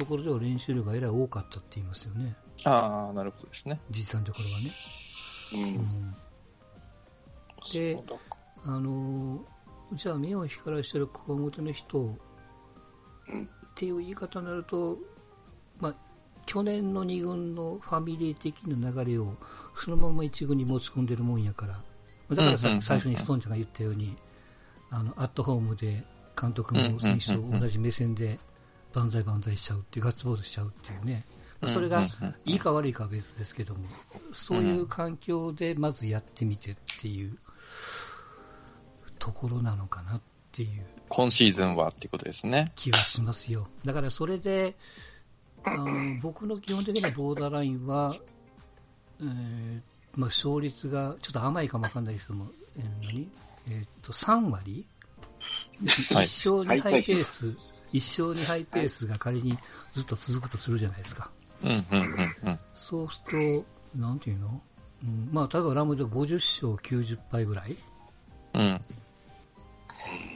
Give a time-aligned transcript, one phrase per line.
[0.00, 2.34] ところでは練習量がえらい多かったって言いますよね。
[2.64, 3.80] ああ、なるほどですね。
[3.90, 4.70] 実際のところはね。
[5.54, 5.62] うん。
[5.74, 6.16] うん
[7.72, 8.02] で
[8.64, 9.44] あの
[9.92, 14.98] じゃあ目を光らしてる熊本の人、うんっていう言い方になると、
[15.78, 15.94] まあ、
[16.44, 19.36] 去年の2軍のファミリー的な流れを
[19.78, 21.80] そのまま1軍に持ち込んでるもんやから
[22.28, 24.16] だからさうんうんうんうん最初にストーンちゃんが言ったように
[24.90, 26.04] あのアットホームで
[26.38, 28.38] 監督も選手と同じ目線で
[28.94, 31.24] 万歳万歳しちゃうっていうガッツポーズしちゃうっていうね、
[31.60, 32.02] まあそれが
[32.44, 33.80] いいか悪いかは別ですけども
[34.32, 37.36] そういう環境でまずやってみてっていう
[39.18, 40.20] ところなのかなっ
[40.52, 42.72] ていう今シーズンはっていうことですね。
[42.76, 43.66] 気はしますよ。
[43.84, 44.76] だからそれで、
[45.64, 48.14] あの僕の基本的なボーダーラインは、
[49.20, 49.80] えー
[50.16, 53.28] まあ、勝率がちょっと甘いかもわかんないですけども、えー何？
[53.68, 54.86] えーっと3割、
[55.82, 55.86] はい。
[55.86, 57.56] 一勝2敗ペース、
[57.92, 59.58] 一勝2敗ペースが仮に
[59.92, 61.30] ずっと続くとするじゃないですか。
[61.62, 62.58] うん、うん、うん、うん。
[62.74, 64.60] そうすると、なんていうの、
[65.02, 67.76] うん、まあ、例えばラムで50勝90敗ぐらい
[68.54, 68.80] うん。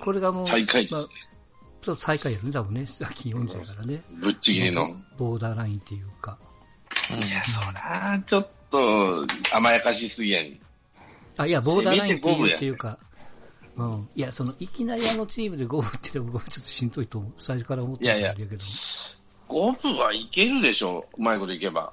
[0.00, 1.94] これがもう、最下位でまあすね。
[1.96, 2.86] 最下位やるね、多分ね。
[2.86, 4.02] さっき40やからね。
[4.10, 4.96] ぶっちぎりの。
[5.18, 6.38] ボーダーラインっていうか。
[7.10, 10.60] いや、そら、ちょっと甘やかしすぎやに。
[11.36, 12.20] あ、いや、ボーダーラインっ
[12.58, 12.98] ていうか、
[13.76, 14.08] うん。
[14.14, 17.32] いや、その、いきなりあのチームで5分っていうのは僕はちょっとしんどいと思う。
[17.38, 18.64] 最初から思ってたんだけど。
[19.48, 21.92] 五分はいけるでしょう、うまいこといけば。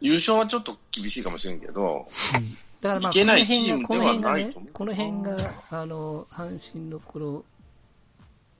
[0.00, 2.44] 優勝はちょっと厳しいかもしれんけど、うん
[2.80, 3.46] だからまあ、いけない
[3.82, 5.36] この辺が、この辺がねチームではないと思う、この辺が、
[5.70, 7.44] あの、阪神の頃、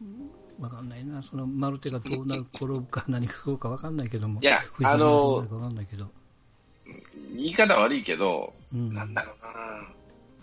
[0.00, 0.30] うん
[0.60, 4.40] わかんないな、その、マルテがどうなる頃か何かそうかわかんないけども。
[4.40, 6.08] いや藤浪がどうなるかわかんないけど。
[7.34, 8.94] 言い方悪いけど、うん。
[8.94, 9.91] なんだろうな。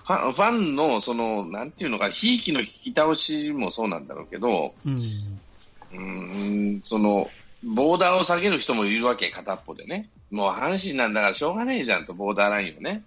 [0.10, 4.96] ファンファンの、その、なんていうのか、ひいきの引き倒しもそうなんだろうけど、うん。
[4.96, 7.30] うーん、その、
[7.64, 10.10] ボーダーを下げる人もいるわけ、片っぽでね。
[10.32, 13.04] もう阪神なんだからしょうがねえじゃんと、ボーダーラインをね。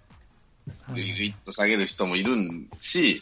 [0.83, 1.29] はぐいぐいい。
[1.31, 2.37] っと下げる人もいる
[2.79, 3.21] し、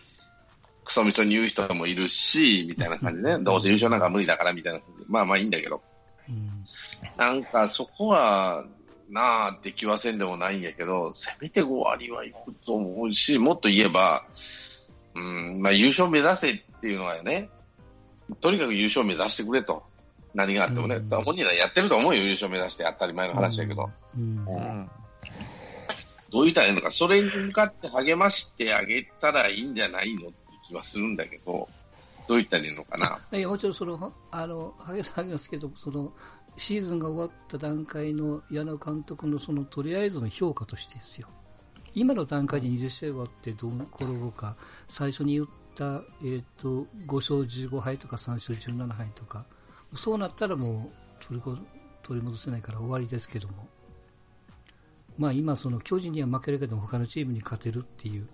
[0.85, 4.79] クソみそに言う人もいるし、みたいな感じで、ね、どうせ優勝なんか無理だからみたいな。
[5.09, 5.81] まあまあいいんだけど。
[6.29, 6.65] うん。
[7.17, 8.63] なんかそこは、
[9.11, 14.23] なあって気はせんでもないんやけど、せめて5割はいくと思うし、もっと言えば、
[15.13, 17.49] うん、まあ優勝目指せっていうのはね、
[18.39, 19.83] とにかく優勝目指してくれと。
[20.33, 20.95] 何があってもね。
[20.95, 23.89] うん本人らやってると思うよ、優勝目指して当たり前の話だけど。
[24.17, 24.89] うん。
[26.31, 30.35] どう言ったらいいのか、それに向かって励ましてあげたらいいんじゃないのって
[30.69, 31.67] 気はするんだけど、
[32.31, 33.19] どう言ったらいいのかな？
[33.37, 36.13] いやもちろんその、あの、励まますけど、その、
[36.55, 41.27] シーズンが終わった段階の矢野監督のその、とりあえずの評価としてですよ。
[41.93, 44.55] 今の段階で20試合終わってどう転ぶか、
[44.87, 49.45] 最初に言った、えっ、と、5勝15敗とか3勝17敗とか、
[49.93, 51.57] そうなったらもう取りこ
[52.01, 53.67] 取り戻せないから終わりですけども。
[55.17, 58.27] まあ今その巨人には負けるけども他のチームに勝てるっていう、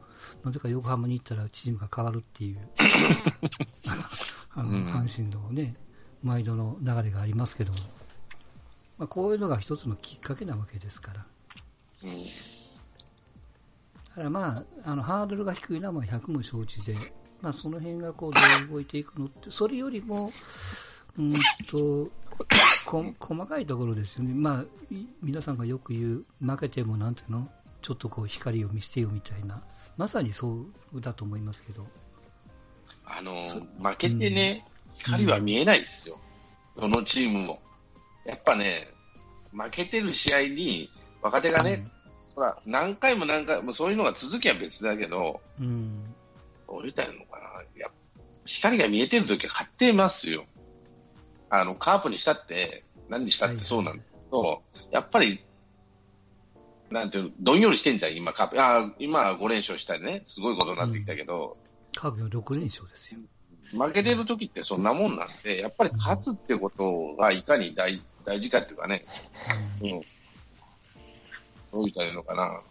[0.43, 2.59] なぜか横浜に行ったらチームが変わるっていう、
[4.53, 5.75] あのうん阪神のね、
[6.23, 7.79] 毎度の流れがありますけども、
[8.97, 11.25] まあ、こういうのが一つのきっかけなわけですから。
[12.03, 12.23] うん。
[12.23, 12.29] だ
[14.15, 16.95] からまあ、あのハードルが低いのはまあ100も承知で、
[17.41, 18.39] まあ、その辺がこうど
[18.69, 20.31] う動いていくのって、それよりも、
[21.19, 21.33] うん
[21.69, 22.09] と
[22.87, 27.49] こ細かいところですよね、まあ、い皆さんがよく言う、負けてもなんていうの、
[27.81, 29.61] ちょっとこう光を見せてよみたいな、
[29.97, 30.65] まさにそ
[30.95, 31.85] うだと思いますけど、
[33.05, 34.65] あのそ、負けてね、
[34.95, 36.17] 光は見えないですよ。
[36.77, 37.61] どのチームも。
[38.25, 38.87] やっぱね、
[39.51, 40.89] 負けてる試合に
[41.21, 41.87] 若手がね、
[42.35, 46.03] ほら、何回も何回もそういうのが続きは別だけど、うん、
[46.67, 47.47] どう言ったらいいのかな。
[47.79, 47.89] や
[48.45, 50.45] 光が見えてるときは勝ってますよ。
[51.49, 55.43] あの、カープにしたって、何にしたってそうなんだけど、やっぱり、
[56.89, 58.61] なんていうの、どんよりしてんじゃん、今、カープ。
[58.61, 61.57] あ今は5連勝したりね、すごいことになってきたけど、
[61.95, 63.19] カーブの6連勝ですよ。
[63.71, 69.05] 負けてる時ってそんなもんなんで、やっぱり勝つってことがいかに大大事かっていうかね、
[69.81, 69.97] うん、ど
[71.81, 72.61] う言ったらいいのかな。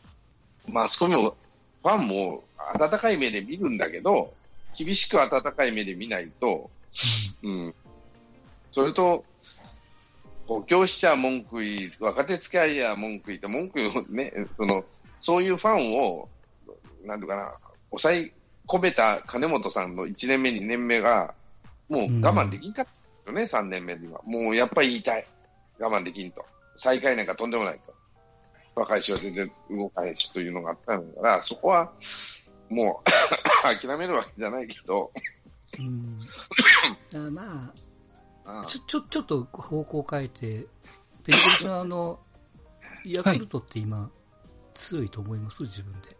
[0.72, 1.36] マスコミも、
[1.82, 4.34] ファンも温かい目で見るんだけど、
[4.76, 6.70] 厳しく温かい目で見ないと、
[7.42, 7.74] うん。
[8.76, 9.24] それと、
[10.46, 14.84] こう教師ちゃ文句言い、若手付き合いや文句言って、文句をね、その、
[15.18, 16.28] そういうファンを、
[17.06, 17.54] なんていうかな、
[17.88, 18.32] 抑え
[18.68, 21.32] 込めた金本さんの1年目、2年目が、
[21.88, 22.86] もう我慢できんかっ
[23.24, 24.20] たよね、3年目には。
[24.26, 25.26] もうやっぱり言いたい。
[25.78, 26.44] 我慢できんと。
[26.76, 27.94] 最下位なんかとんでもないと。
[28.74, 31.94] 若い人は全然動かないしというのがあったんだから、そこは、
[32.68, 33.10] もう
[33.80, 35.10] 諦めるわけじゃないけど、
[35.78, 36.20] うん、
[37.32, 37.95] まあ、あ
[38.66, 40.66] ちょ、ちょ、ちょっと方向変えて、ペン
[41.24, 42.20] ペルさん、あの、
[43.04, 44.10] ヤクルトって今、
[44.74, 45.62] 強いと思います？
[45.64, 46.16] 自分で。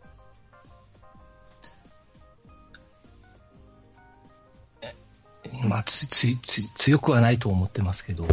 [5.69, 8.26] まあ、つ、つ、つ、強くはないと思ってますけど、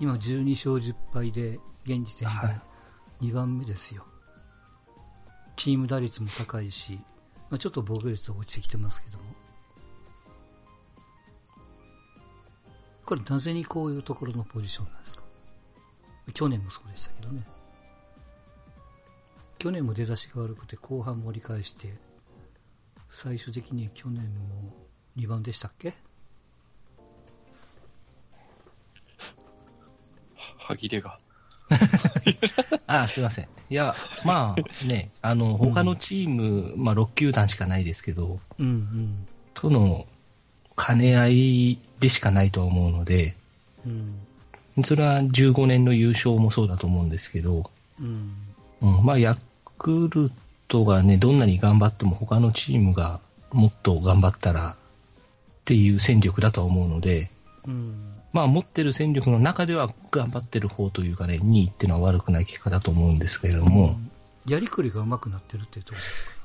[0.00, 2.54] 今12勝10敗で、現時点はで
[3.20, 4.04] い2番目ですよ。
[5.56, 7.00] チーム打率も高いし、
[7.50, 9.24] まあ、ちょっと防御率は落ちてきてますけども。
[13.08, 15.22] これなぜにこういうところのポジションなんですか？
[16.34, 17.42] 去年もそうでしたけどね。
[19.58, 21.94] 去年も出だしが悪くて後半盛り返して、
[23.08, 24.74] 最終的には去年も
[25.16, 25.94] 2番でしたっけ？
[30.58, 31.18] 歯切れが。
[32.86, 33.48] あ あ、すいません。
[33.70, 33.94] いや、
[34.26, 39.28] まあね、あの、他のチーム、まあ6球団しかないですけど、うんうん。
[39.54, 40.06] との
[40.78, 43.34] 兼ね合いでしかないとは思うので、
[43.84, 44.84] うん。
[44.84, 47.70] それは15年の優勝もそうだと思うんですけど、
[48.00, 48.32] うん。
[48.80, 49.36] うん、まあヤ
[49.76, 50.30] クル
[50.68, 53.20] トがね、どんなに頑張っても他のチームが
[53.50, 54.76] もっと頑張ったらっ
[55.64, 57.30] ていう戦力だとは思うので、
[57.66, 58.14] うん。
[58.32, 63.98] まあ持ってる戦力の中では頑張ってる方というかね、2位っていうのは悪くない結果だと思うんですけれども、
[64.46, 65.98] やりくりが上手くなってるっていうとこ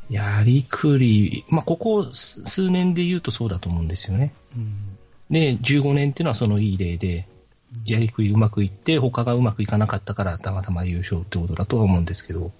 [0.09, 4.33] やりくり、まあここ数年で言うとそうだと思うんですよね。
[4.55, 4.61] ろ。
[4.61, 4.97] うん。
[5.29, 7.27] で、15年っていうのはそのいい例で、
[7.85, 12.51] やりくりうまくいって、他がうまくいかなかったから、たまたま優勝ってことだとは思うんですけど、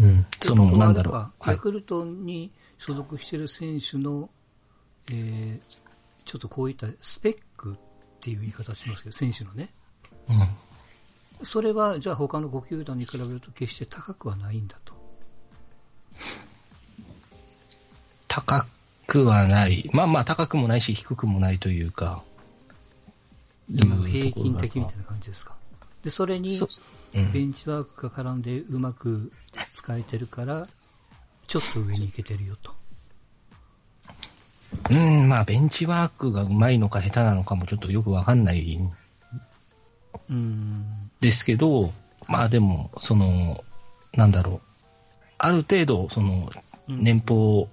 [0.00, 1.14] うん、その、なんだろう。
[1.14, 1.50] はい。
[1.50, 4.28] ヤクルトに所属している選手の、
[5.10, 5.80] えー、
[6.24, 7.76] ちょっとこういったスペックっ
[8.20, 9.70] ていう言い方しますけど、選手のね。
[10.28, 14.91] うん、それは、じゃあ他の5球団に比べると決して高くはないんだと。
[18.28, 18.66] 高
[19.06, 19.90] くはない。
[19.92, 22.22] まあまあ高くもないし、低くもないというか。
[23.70, 25.56] まあいう平均的みたいな感じですか？
[26.02, 26.58] で、それに
[27.32, 29.30] ベンチワークが絡んでうまく
[29.70, 30.66] 使えてるから、
[31.46, 32.72] ちょっと上に行けてるよと。
[34.90, 38.90] うん、まあ、ベンチワークがうまいのか下手なのかもちょっとよくわかんないん
[40.30, 41.10] うん。
[41.20, 41.92] ですけど、
[42.26, 43.62] まあでも、その、
[44.14, 44.71] なんだろう。
[45.44, 46.50] ある程度、その、
[46.88, 47.68] うん年俸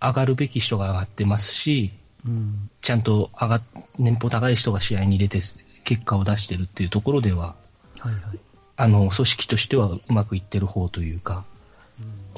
[0.00, 1.92] 上がるべき人が上がってますし、
[2.26, 2.70] うん。
[2.80, 3.62] ちゃんと上がっ、
[3.98, 5.38] 年俸高い人が試合に入れて
[5.84, 7.54] 結果を出してるっていうところでは、
[7.98, 8.22] はいはい。
[8.76, 11.44] あの、組織としてはうまくいってる方というか、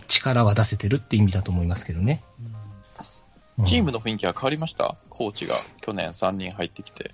[0.09, 2.23] 力は出せてるって意味だと思いますけどね。
[3.59, 4.97] うんチームの雰囲気は変わりました？
[5.09, 7.13] コーチが去年3人入ってきて。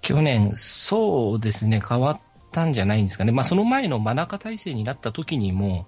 [0.00, 2.20] 去年、そうですね、変わっ
[2.56, 3.32] たんじゃないんですかね。
[3.32, 5.86] まあ、その前の真中体制になった時にも、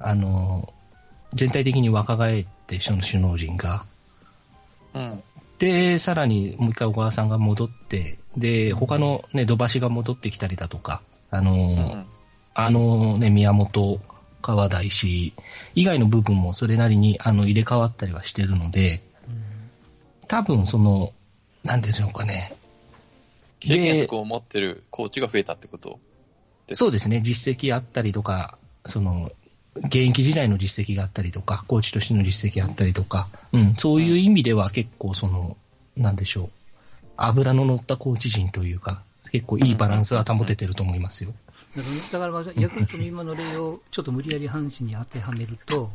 [0.00, 0.72] あの、
[1.32, 3.84] 全体的に若返って、その首脳陣が。
[4.94, 5.22] うん。
[5.60, 12.06] で、さらにもう一回小川さんが戻って、で、他のね、土橋が戻ってきたりだとか、あの、うん。
[12.54, 14.00] あのね、宮本、
[14.42, 15.32] 川田石
[15.76, 19.04] 以外の部分もそれなりにあの入れ替わったりはしてるので、
[20.26, 21.12] 多分その、
[21.62, 22.56] なんでしょうかね。
[23.62, 26.00] 経験で則を持ってるコーチが増えたってこと
[26.74, 29.30] そうですね、実績あったりとか、その、
[29.76, 35.56] 現役時代の実績があったりとか、コーチとしての実績あったりとか、うん、そういう意味では結構その、
[35.96, 36.50] なんでしょう、
[37.16, 41.32] 油の乗ったコーチ陣というか、結構いいバランスは保ててると思いますよ。
[41.76, 45.90] だから、だからまずヤクルトの今の例をちょっと無理やり阪神に当てはめると、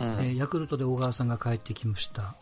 [0.00, 0.06] うん。
[0.06, 2.34] えーヤクルトで小川さんが帰ってきました。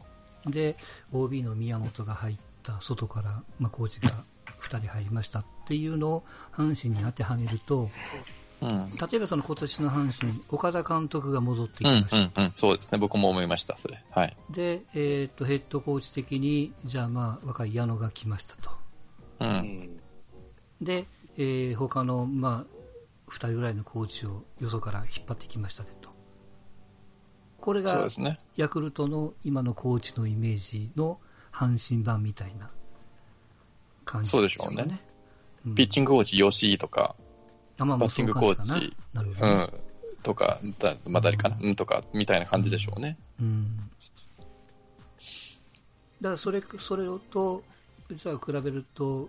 [0.47, 0.77] で、
[1.13, 4.25] OB の宮本が入った、外から、まあ、コーチが
[4.61, 7.91] 2人入りましたっていうのを阪神に当てはめると、
[8.61, 8.91] うん。
[8.97, 12.17] 例えばその今年の阪神、岡田監督が戻ってきうんました。
[12.17, 12.53] うんうん。
[12.55, 12.99] そうですね。
[12.99, 14.03] 僕も思いました、それ。
[14.11, 14.37] はい。
[14.51, 18.71] で、えーっと、ヘッドコーチ的に、じゃあまあ、若い矢野が来ましたと。
[19.41, 19.45] う。
[19.45, 20.01] うんん。
[20.81, 26.11] で、えー他の、まあ、2人ぐらいのコーチをよそから引っ張ってきましたねと。
[27.61, 28.09] これが。
[28.57, 31.21] ヤクルトの今のコーチのイメージの
[31.53, 32.71] 阪神版みたいな
[34.09, 35.01] 感じそうでしょうね
[35.67, 37.15] うんピッチングコーチ、吉井とか、
[37.79, 39.69] あまあまあバッティングコーチななるほどね、
[40.15, 40.23] うん。
[40.23, 43.19] とか、だまあ、誰かな、うん、とか、みたいな感じでしょうね。
[43.41, 43.77] うん。
[46.21, 47.63] だからそれ、それと、
[48.13, 49.29] じゃあ比べると、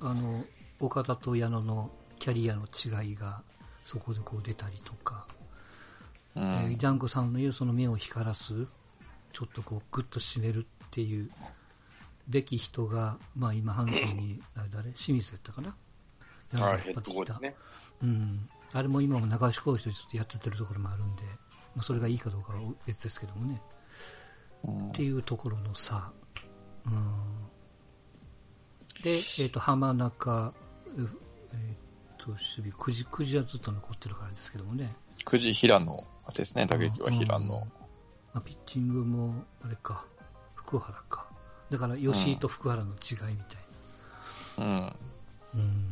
[0.00, 0.44] あの、
[0.78, 3.42] 岡田と矢野のキャリアの違いが
[3.84, 5.26] そこでこう出たりとか、
[6.36, 6.78] うえーん。
[6.78, 8.66] ジャンコさんの言うその目を光らす、
[9.32, 11.30] ちょっとこうグッと締めるっていう
[12.30, 14.92] べき人が、まあ今阪神に、誰誰？
[14.92, 15.76] 清水やったかな？
[16.52, 17.54] 矢野がはい、ヘッドコーチね。
[18.02, 18.48] うん。
[18.72, 21.22] あれも今も中橋コーチとちょっとやっててるところもあるんで、
[21.74, 23.60] まあ、それがいいかどうかは別ですけどもね。
[24.64, 26.10] うんっていうところの差。
[26.86, 26.92] うん、
[29.02, 30.52] で、えっ、と、浜中、
[30.96, 31.08] う
[31.52, 34.94] えっ、と、守備、9時、9時はずっと残ってるからですけどもね。
[35.24, 37.60] 9時平野ですね、打撃は平野。
[37.60, 37.66] ま
[38.34, 40.04] あ、ピッチングも、あれか、
[40.54, 41.29] 福原か。
[41.70, 43.36] だから、吉井と福原の違いみたい
[44.58, 44.64] うん。
[44.64, 44.94] な。
[45.54, 45.90] うん。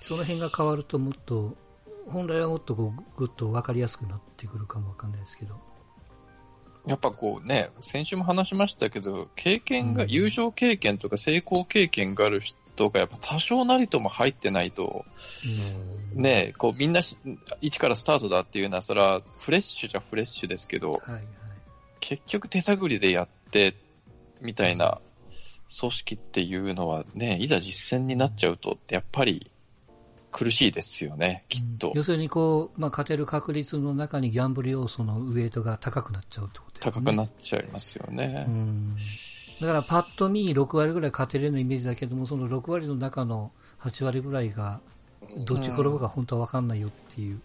[0.00, 1.56] その辺が変わるともっと、
[2.06, 5.60] 本来はもっとこう、ぐっと分かりやすくなってくるかもわかんないですけど。
[6.86, 15.04] やっぱこうね、先週も話しましたけど、経験が、うん優勝経験とか成功経験がある人がやっぱ多少なりとも入ってないと、
[16.14, 17.16] うんね、こうみんなし
[17.60, 21.22] 一からスタートだっていうのは、それはフレッシュじゃフレッシュですけど、はいはい。
[21.98, 23.74] 結局手探りでやって、
[24.40, 25.00] みたいな
[25.80, 29.50] 組織っていうのはね、いざ実践になっちゃうと、やっぱり
[30.30, 31.94] 苦しいですよね、きっとうん。
[31.96, 36.92] 要するにこう、まあ、勝てる確率の中にギャンブル要素のウエイトが高くなっちゃうってことね。
[36.92, 38.50] 高くなっちゃいますよねう。
[38.50, 38.96] ん。
[39.60, 43.50] だからパッと見6割ぐらい勝てるようなイメージだけども、その6割の中の
[43.80, 44.80] 8割ぐらいが、
[45.38, 47.40] どっち転ぶか本当は分かんないよっていう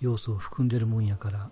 [0.00, 1.50] 要素を含んでるもんやから、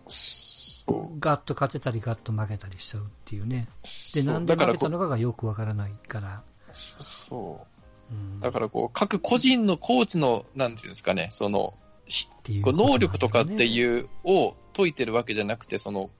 [1.18, 3.68] ガッと勝てたりガッと負けたりしちゃうっていうね。
[4.14, 6.40] で、なんで負けたのかがよく分からないから。
[6.40, 7.66] う、そそ
[8.10, 8.14] う。
[8.14, 11.74] うん、だからこう、各個人のコーチの、なんていうんですかね、その、
[12.08, 16.10] 能力とかってういう、を解いてるわけじゃなくて、その、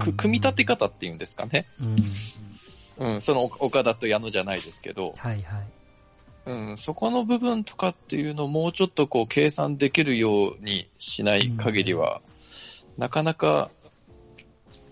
[0.00, 0.64] く組み立て。
[0.64, 1.66] 方っていうんですかね。
[2.98, 3.14] うん。
[3.14, 5.66] うん、その岡田と矢野じゃないですけど、はいはい。
[6.46, 12.20] うん、そこの部分とかっていうのをもうちょっとこう計算できるようにしない限りは、
[12.96, 13.70] なかなか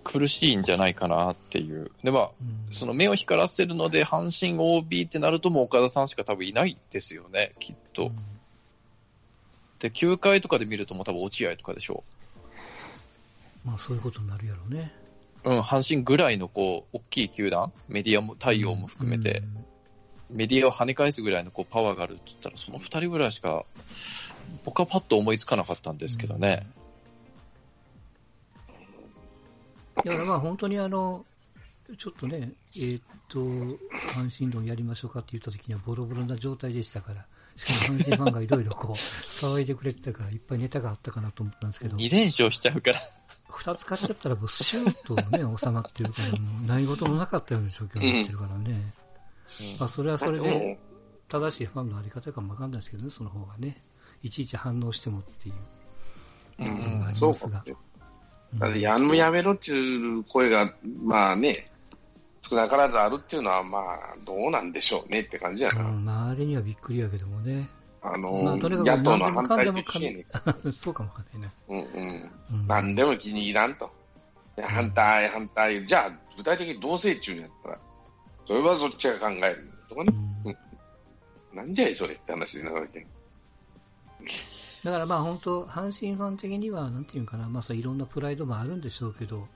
[0.05, 1.91] 苦しいんじゃないかなっていう。
[2.05, 8.13] で、まあ、うんその目を光らせるので、阪神 OB ってなるともう岡田さんしか多分いないですよね、きっと。
[9.81, 12.05] で、9回とかで見るともう多分落合とかでしょ
[13.65, 14.93] まあそういうことになるやろうね。
[15.45, 15.51] う。
[15.51, 19.43] うん、阪神ぐらいのこう、大きい球団、メディアも、太陽も含めて、
[20.31, 23.65] メディアを跳ね返すぐらいのこうパワーがあるって言ったら、その2人ぐらいしか、
[24.65, 26.67] 僕はパッと思いつかなかったんですけどね。
[29.97, 31.25] だからまあ本当にあの、
[31.99, 38.97] ちょっとね、えーっと、阪神論やりましょうかって言った時にはボロボロな状態でしたから、しかも阪神ファンがいろいろこう、
[39.29, 43.01] 騒いでくれてたから、いっぱいネタがあったかなと思ったんですけど、2連勝しちゃうから。
[43.49, 48.95] 二つ買っちゃったらもうシューッとね、 収まってるから、もう何事もなかったような状況になってるからね。
[49.79, 50.81] まあそれはそれで、
[51.29, 53.85] 正しいファンのあり方かもわかんないですけどね、その方がね。
[54.23, 55.55] いちいち反応してもっていう
[56.59, 57.81] うところがあんりますがそうか
[58.55, 58.61] も。。
[58.61, 61.67] だってやめろっていう声が、まあね、
[62.43, 65.81] 少なからずあるっていうのは、まあ、どうなんでしょうねって感じやな。
[65.81, 67.69] うん、周りにはびっくりやけどもね。
[68.03, 70.27] あの、まあとにかく野党の反対でもね
[70.69, 71.55] ん そうかもわかんないね。
[71.69, 72.31] うんうん。
[72.53, 73.91] うん何でも気に入らんと。
[74.57, 75.87] で反対、反対。
[75.87, 77.81] じゃあ、具体的に同性中やったら、
[78.45, 80.13] それはそっちが考えるとかね。
[80.45, 80.57] うん
[81.55, 83.07] なんじゃいそれって話になるわけ。
[84.85, 89.49] だからまあ本当、阪神ファン的には、なんていうかな、まあそういろんなプライドもあるんでしょうけど、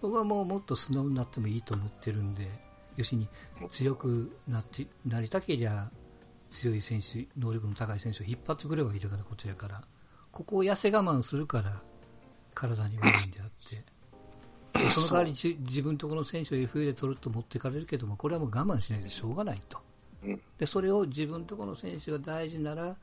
[0.00, 2.48] 僕はもうもっと素直になってもいいと思ってるんで、
[2.96, 3.28] 要するに
[3.68, 5.90] 強くなって、なりたけりゃ、
[6.48, 9.82] 強い選手、能力の高い選手を引っ張ってくればいいということやから、
[10.32, 11.82] ここを痩せ我慢するから、
[12.54, 13.84] 体に悪いんであって、
[14.82, 19.78] でその代わりじ自分とこの選手を FA で取ると持ってかれるけども、これはもう我慢しないでしょうがないと。
[20.24, 22.96] うんで、それを自分とこの選手が大事なら、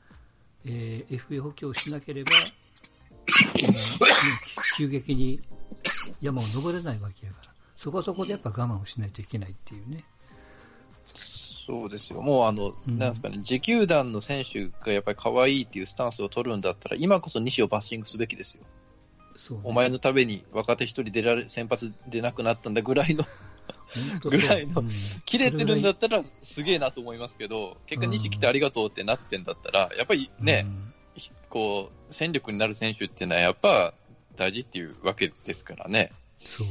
[0.64, 2.30] えー FA 補強しなければ、
[4.76, 5.40] 急激に
[6.20, 10.04] 山を登れないわけやから、そこはそこでやっぱ我慢をしないといけないっていうね。
[11.04, 12.22] そうですよ。
[12.22, 18.64] もうあの、うんなんですかね、自球団の選手がやっぱり可愛いっていうスタンスを取るんだったら、今こそ西をバッシングすべきですよ。
[19.56, 23.24] ね、お前のために若手一人出られ、先発出なくなったんだぐらいの、
[24.22, 24.88] ぐらいのうん
[25.24, 30.66] 切れてるんだそったらすげえなと思いますけど、結果西来てありがとうってなってんだったら、やっぱりね、
[31.48, 33.94] こう、戦力になる選手っていうのはやっぱ
[34.36, 36.12] 大事っていうわけですからね。
[36.44, 36.66] そう。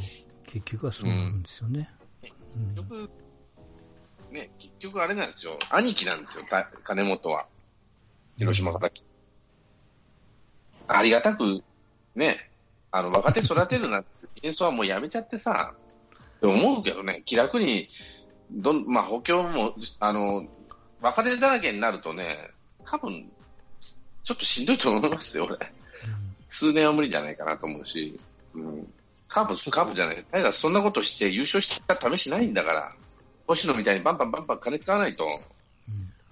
[0.45, 1.89] 結局はそうなんですよね。
[1.91, 1.97] うん
[2.59, 3.09] 結局、
[4.31, 5.57] ね、結局あれなんですよ。
[5.69, 7.47] 兄貴なんですよ、た金本は。
[8.37, 8.91] 広島から。
[10.87, 11.63] ありがたく、
[12.15, 12.49] ね、
[12.91, 15.73] あの、若手育てるなって、演奏はもうやめちゃってさ、
[16.37, 17.89] って思うけどね、気楽に、
[18.51, 20.45] どん、まあ補強も、あの、
[21.01, 22.49] 若手だらけになるとね、
[22.85, 23.29] 多分、
[24.23, 25.57] ちょっとしんどいと思いますよ、俺。
[26.49, 28.19] 数年は無理じゃないかなと思うし、
[28.53, 28.93] うん、
[29.27, 32.91] カープ、カープじゃない、タイガースそんなことして優勝した試しないんだから、
[33.47, 35.41] 星野みたいにバンバンバンバン金使わないと、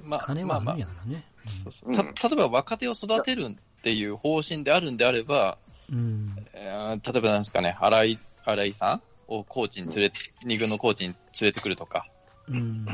[0.04, 1.24] ま金はあるんやからね。
[1.46, 1.94] そうそう。
[2.14, 5.58] た例えば若手を育てるっていう方針であるんであれば、
[5.92, 6.36] うん。
[6.54, 12.08] えー例えばなんですかね、新井、新井さをコーチに連れて、2軍のコーチに連れてくるとか、
[12.48, 12.86] うん。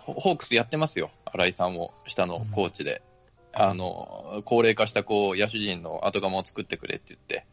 [0.00, 3.02] ホホークスやってますよ、新井さんを下のコーチで。
[3.52, 7.46] あの、高齢化したこう野手陣の後釜を作ってくれって言って、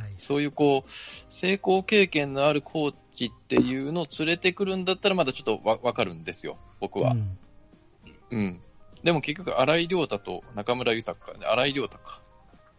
[0.00, 0.14] はい。
[0.16, 7.12] そういうこう、成功経験のあるコーチっていうのを連れてくるんだったらまだちょっとわわかるんですよ、僕は。
[7.12, 7.38] うん
[8.30, 8.60] うん。
[9.02, 12.22] でも結局、荒井亮太と中村豊か、荒井亮太か。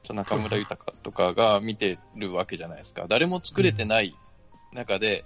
[0.03, 3.05] と中村豊とかが見てるわけじゃないですか。
[3.07, 4.15] 誰も作れてない
[4.73, 5.25] 中で、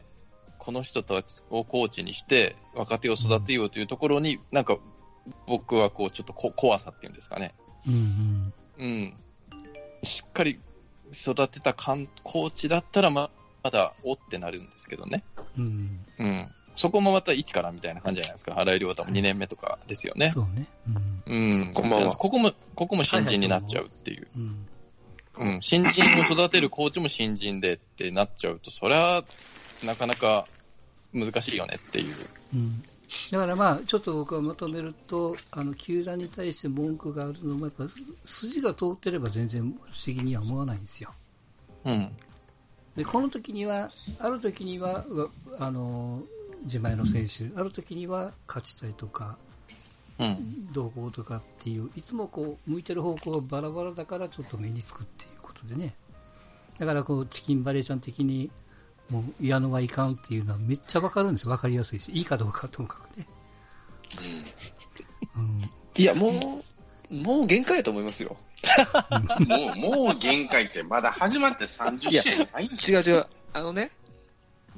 [0.57, 4.77] この人たちをコーチにして、若手を育てようというところに、なんか、
[5.47, 7.53] 僕はこう、ちょっとこ怖さっていうんですかね。
[7.87, 9.13] うんうん。
[10.03, 10.59] しっかり
[11.13, 13.29] 育てた監コーチだったらま、
[13.63, 15.23] まだ、おってなるんですけどね。
[15.57, 15.65] うん。
[16.19, 16.27] うん。
[16.27, 16.47] うん。
[16.75, 18.59] そこもまた一からみたいな感じじゃないですか。
[18.59, 20.29] 荒井亮太も2年目とかですよね。
[20.29, 20.67] そうね。
[21.25, 21.61] うん。
[21.61, 21.73] うん。
[21.73, 24.27] こんばんはここも、ここも新人になっちゃうっていう。
[24.35, 24.67] うん。
[25.37, 25.61] うん。
[25.61, 29.23] 新人を育てるコーチも新人でってなっちゃうと、それは、
[29.83, 30.47] なかなか
[31.13, 32.15] 難しいよねっていう。
[32.53, 32.83] うん。
[33.31, 37.85] だからまあ、ちょっと僕はまとめると、あの、球団に対して文句があるのも、やっぱ、
[38.23, 41.13] 筋が通ってれば全然不思議には思わないんですよ。
[41.85, 42.11] うん。
[42.95, 45.05] で、この時には、ある時には、
[45.59, 46.23] あの、
[46.63, 49.54] 自前の選手、ある時には勝ちたいとか、うん。
[50.73, 55.95] どうこうとかっていう、いつもこう、向いてる方向がバラバラだからちょっと目につくっていうことでね。
[56.77, 58.51] だからこう、チキンバレーちゃん的に、
[59.09, 61.51] もう、矢野はいかんっていうのはめっちゃわかるんですよ。
[61.51, 62.11] わかりやすいし。
[62.11, 63.27] いいかどうかはともかくね。
[65.35, 65.69] うん。
[65.97, 66.63] いや、も
[67.11, 68.35] う、もう限界やと思いますよ。
[69.47, 73.25] もう、もう限界って、まだ始まって30試合ないん違う違う。
[73.53, 73.91] あのね、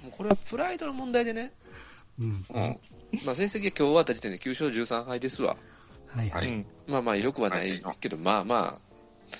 [0.03, 1.53] もうこれはプライドの問題でね、
[2.19, 2.45] うん。
[2.53, 2.77] うん。
[3.25, 5.57] まあ成績が今日終わった時点で9勝13敗ですわ。
[6.07, 6.47] はいはい。
[6.47, 6.65] うん。
[6.87, 8.81] まあまあ良くはないけど、まあまあ、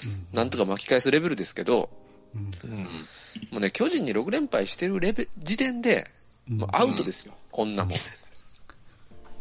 [0.06, 1.90] うんなんとか巻き返すレベルですけど、
[2.36, 2.84] うんうん。
[3.52, 6.10] もうね、巨人に6連敗してるレベ時点で、
[6.50, 8.00] うんもうアウトですよ、こんなもん。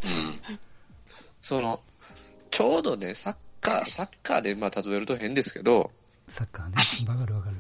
[0.05, 0.41] うん。
[1.43, 1.81] その、
[2.51, 5.93] ちょうどね、サッカー、サッカーでまあ例えると変ですけど、
[6.29, 6.75] サッカーね。
[7.09, 7.57] わかるわかる。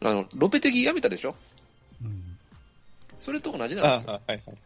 [0.00, 1.34] あの、ロペテギやめたでしょ？
[2.02, 2.38] うん。
[3.18, 4.12] それと同じなあ、んですよ。
[4.12, 4.56] はいはいはい。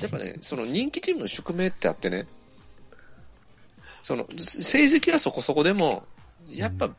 [0.00, 2.26] やっぱね、その人気チームの宿命ってあってね、
[4.02, 6.04] その、成績はそこそこでも、
[6.48, 6.90] やっぱ、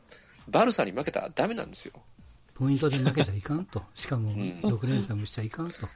[0.47, 1.93] バルサに負けたらダメなんですよ。
[2.55, 3.83] ポイントで負けちゃいかんと。
[3.93, 5.87] しかも、ん6連敗もしちゃいかんと。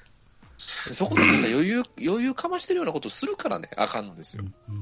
[0.57, 4.43] そこでまた余裕、余裕かましてるようなことをするからね、あかんのですよ。
[4.67, 4.81] うん。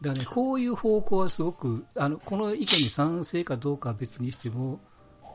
[0.00, 4.80] だからね、こういう方向はすごく、あの、この意見に賛成かどうかは別にしても、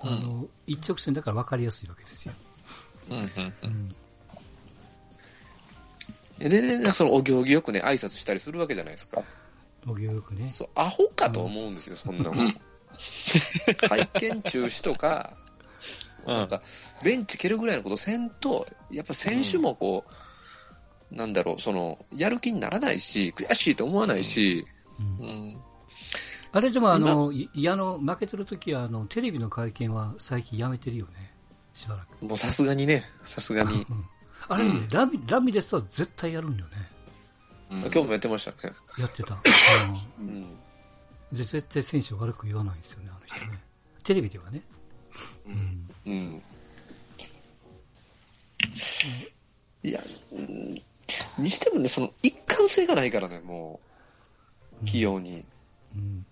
[0.02, 2.34] あの、一直線だから分かりやすいわけですよ。
[3.10, 3.54] うんうんう。
[3.64, 3.96] うんん。
[6.40, 9.24] でね、そのお行儀よくね、挨拶したりするわけじゃないですか。
[9.88, 10.48] お行よくね。
[10.48, 12.56] そう、アホかと思うんですよ、そんなもん。
[13.88, 15.38] 会見中止とか、
[16.26, 16.62] なんか、
[17.04, 20.06] ベンチ蹴るぐらいのことせんと、やっぱ選手もこ
[21.12, 24.66] う、なんだろう、その、やる気にならないし、悔しいと思わないし、
[25.20, 25.62] うんうん。
[26.52, 31.32] あれでもあの、い矢の負けてる時は、あの、テレビの会見は最近やめてるよね。
[31.74, 32.26] しばらく。
[32.26, 33.74] もうさすがにね、さすがに。
[33.90, 34.06] うん。
[34.50, 36.72] あれね、ラミ、ラミレスは絶対やるんよね。
[37.70, 38.74] うん今日もやってましたね。
[38.98, 39.36] やってた。
[39.36, 39.38] う
[40.24, 40.58] んうん。
[41.32, 43.62] で絶対選手を悪く言わないんですよね、あの人ね。
[44.04, 44.62] テレビではね。
[45.46, 45.90] うん。
[46.06, 46.42] うん。
[49.84, 50.72] いや、うん、
[51.38, 53.80] にしてもね、その一貫性がないからね、も
[54.82, 55.46] う、起用に。
[55.96, 56.26] うん。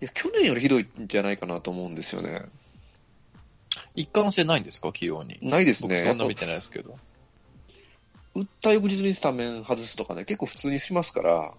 [0.00, 2.46] いや、去年よりひどいんじゃないかなと思うんですよね。
[3.94, 5.38] 一貫性ないんですか、起用に。
[5.42, 5.96] ないですね。
[5.96, 6.98] 僕そんな見てないですけど。
[8.34, 11.54] 打った翌日にスタメン外すとかね、結構普通にしますから、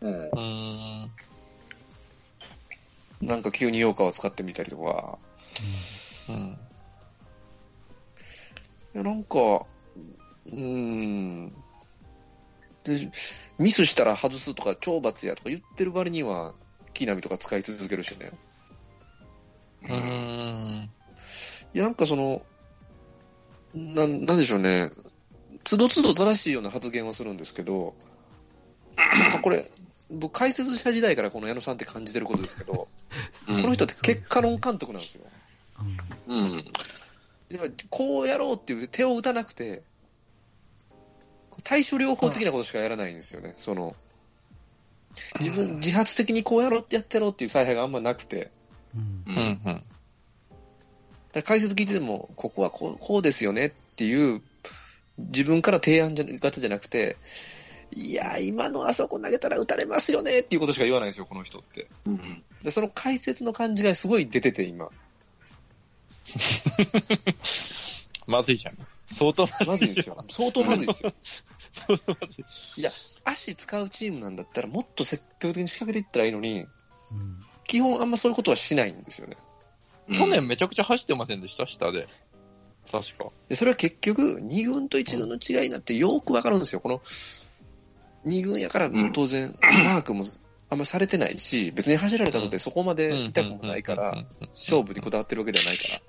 [0.00, 0.28] うん。
[0.28, 1.10] うーん。
[3.22, 5.18] なんか急にヨーカーを使ってみたりとか、
[6.28, 6.36] うん。
[6.46, 6.58] い
[8.94, 11.50] や、なんか、うーん。
[12.84, 13.10] で、
[13.58, 16.54] ミスしたら外すとか、懲罰やとか言ってる割には、
[16.94, 18.32] 木浪とか使い続けるしね。
[21.76, 22.40] いや、なんかその、
[23.74, 24.90] なん、なんでしょうね。
[25.62, 27.94] つどつどざらしいような発言をするんですけど、
[29.42, 29.70] これ、
[30.10, 32.72] 僕解説者時代からこの矢野さんって感じてることですけど、
[33.46, 35.24] この人って結果論監督なんですよ。
[35.24, 36.64] ですねうん。
[37.50, 39.82] やっぱこうやろうっていう手を打たなくて、
[41.62, 43.52] 対処療法的なことしかやらないんですよね。
[43.58, 43.94] その、
[45.40, 48.50] 自分、自発的にこうやろうってやってやろうっていう采配があんまなくて、
[48.94, 49.24] うん。
[49.26, 49.60] う。
[49.66, 49.84] うん
[51.42, 54.42] 解説聞いてても、ここはこうこうですよねっていう、
[55.18, 57.16] 自分から提案じゃ型じゃなくて、
[57.92, 61.88] いや、今のあそこ投げたら打たれますよねっていうことしか言わないんですよ、この人って。
[62.06, 62.42] うん。
[62.62, 64.90] で、その解説の感じがすごい出てて、今。
[68.26, 68.78] まずいじゃん。
[69.08, 70.24] 相当まずいですよ。
[70.28, 71.12] 相当まずいですよ。
[71.72, 72.44] 相当まずい。
[72.80, 72.90] いや、
[73.24, 76.66] 足使うチームなんだったら、もっと積極的に仕掛けていったらいいのに、
[77.12, 79.36] うん基本あんまそういうことはしないんですよね。
[80.12, 81.66] 去年めちゃくちゃ走ってませんでした？
[81.66, 82.06] 下で。
[82.90, 83.30] 確か。
[83.48, 86.80] で、それは結局、2軍と1軍の違いになってよくわかるんですよ。
[86.80, 87.00] この、
[88.26, 90.24] 2軍やからうん当然、マークも
[90.68, 96.00] あんまされてないし、別に走られたとってそこまで痛くもないから、勝負にこだわってるわけではないか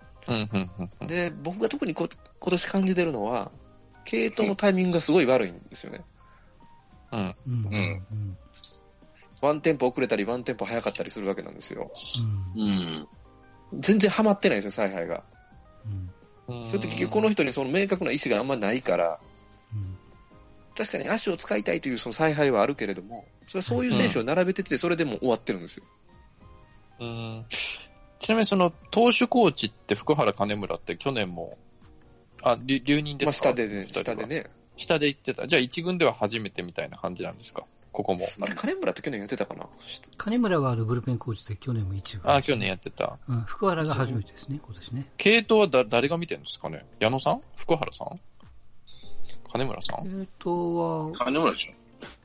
[1.01, 1.07] ら。
[1.07, 2.07] で、僕が特にこ
[2.39, 3.51] 今年感じてるのは、
[4.03, 6.01] 系統のタイミングがすごい悪いんですよね。
[7.11, 7.35] うん。
[7.47, 7.77] うんうんう
[8.15, 8.37] ん
[9.39, 11.91] ワンテンポ遅れたり、ワンテンポ早かったりするわけなんですよ。
[12.55, 13.07] うんうん。
[13.73, 15.23] 全然ハマってないんですよ、采配が。
[16.49, 19.19] うんそれって結局この人にその明確な意思があんまないから、
[19.73, 19.97] うん
[20.77, 25.83] 確かに足を使いたいというその采配はあるけれども、それはそういう選手を並べてて、それでも終わってるんですよ。
[26.99, 31.57] うんちなみにその投手コーチって福原金村って去年も、
[32.43, 34.45] あ、留留任でまあ、すか下でね、下でね。
[34.75, 35.47] 下で行ってた。
[35.47, 37.63] じゃあ一軍では初めてみたいな感じなんですか？
[37.97, 38.27] ここも。
[38.41, 39.65] あれ、金村って去年やってたかな？
[40.17, 42.29] 金村はあるブルペンコーチで去年も一部。
[42.29, 43.17] あ、去年やってた。
[43.27, 45.07] うん、福原が初めてですね、今年ね。
[45.17, 47.41] 系統はだ誰が見てるんですかね矢野さん？
[47.55, 48.19] 福原さん？
[49.51, 50.21] 金村さん？
[50.21, 51.73] えっとは、金村でしょ。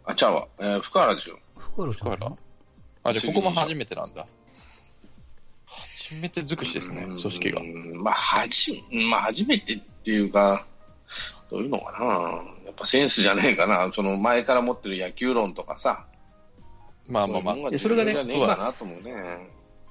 [0.04, 0.48] あ、ちゃうわ。
[0.58, 1.38] えー、福原でしょ。
[1.56, 2.37] 福原さん福原
[3.04, 4.26] あ、じゃあここも初めてなんだ。
[5.66, 7.62] 初めて尽くしですね、うん組織が。
[8.02, 10.66] まあ、はじ、まあ、初めてっていうか、
[11.50, 12.62] どういうのかな。
[12.72, 13.92] やっぱセンスじゃねえかな。
[13.94, 16.06] その前から持ってる野球論とかさ。
[17.06, 17.78] まあまあまあ。
[17.78, 18.14] それがね。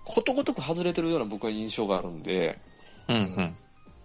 [0.04, 2.60] ことごとく外れてるような僕は印象があるんで、
[3.08, 3.56] うんうん。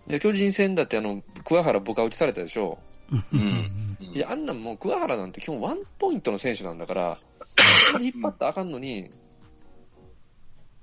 [0.06, 2.78] で巨人戦だってあの、桑原僕は打ちされたでしょ。
[3.32, 3.96] うん。
[4.14, 7.18] いや、あんなんもう桑原なんて基本ワンポイントの選手なんだから、
[7.92, 9.10] それで引っ張ったらあかんのに、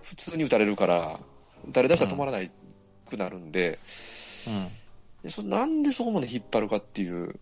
[0.02, 1.20] 普通に打たれるから、
[1.70, 2.50] 誰出したら止まらない
[3.06, 3.78] くなるんで、
[5.22, 7.40] でそなんでそこまで引っ張るかっていう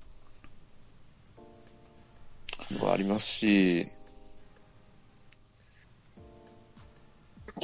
[2.79, 3.85] のがありますし、い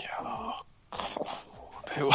[0.01, 0.53] やー、
[0.89, 1.27] こ
[1.95, 2.11] れは、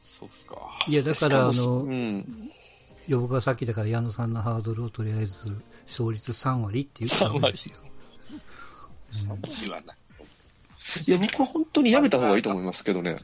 [0.00, 0.56] そうっすか。
[0.88, 2.50] いや、だから、あのう、ん、
[3.08, 5.46] 予僕がさっきだから矢野さんのハードルをとりあえず
[5.86, 7.76] 勝率3割って言ったわけですよ。
[9.60, 9.96] 言わない。
[11.06, 13.22] いや、僕は本当にやめた方がいいと思いますけどね、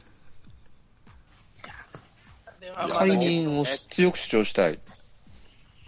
[2.89, 4.79] 解任を強く主張したい。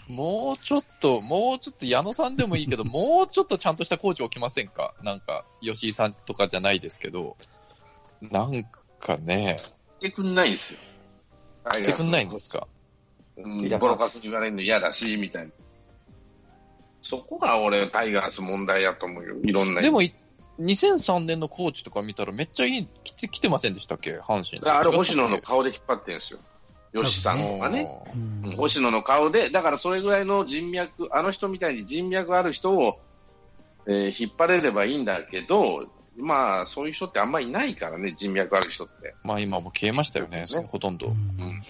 [0.08, 4.94] もうちょっと、もうちょっと矢野さんでもいいけど、 もうちょっとちゃんとしたコーチ置きませんか？
[5.02, 7.38] なんか、吉井さんとかじゃないですけど、
[8.22, 8.66] なん
[9.00, 9.58] かね、
[10.00, 10.74] 来てくんないんです
[11.66, 11.72] よ。
[11.72, 12.68] 来てくんないんですか？
[13.38, 15.52] うん、ボロカスに言われるの嫌だし、みたいな。
[17.02, 19.36] そこが俺、タイガース問題やと思うよ。
[19.44, 19.82] いろんな。
[19.82, 20.14] でも、い
[20.60, 24.20] 2003年のコーチとか見たらめっちゃいい、来て来てませんでしたっけ？
[24.20, 24.62] 阪神。
[24.70, 26.40] あれ、星野の顔で引っ張ってるんですよ。
[26.94, 27.88] 吉さんがね。
[28.58, 33.00] 星野の顔で、だからそれぐらいの人脈、あの人みたいに人脈ある人を、
[33.88, 39.16] えー引っ張れればいいんだけど、まあ、そういう人ってあんまりいないからね、人脈ある人って。
[39.24, 41.08] まあ今もう消えましたよね、そのほとんど。
[41.08, 41.62] うん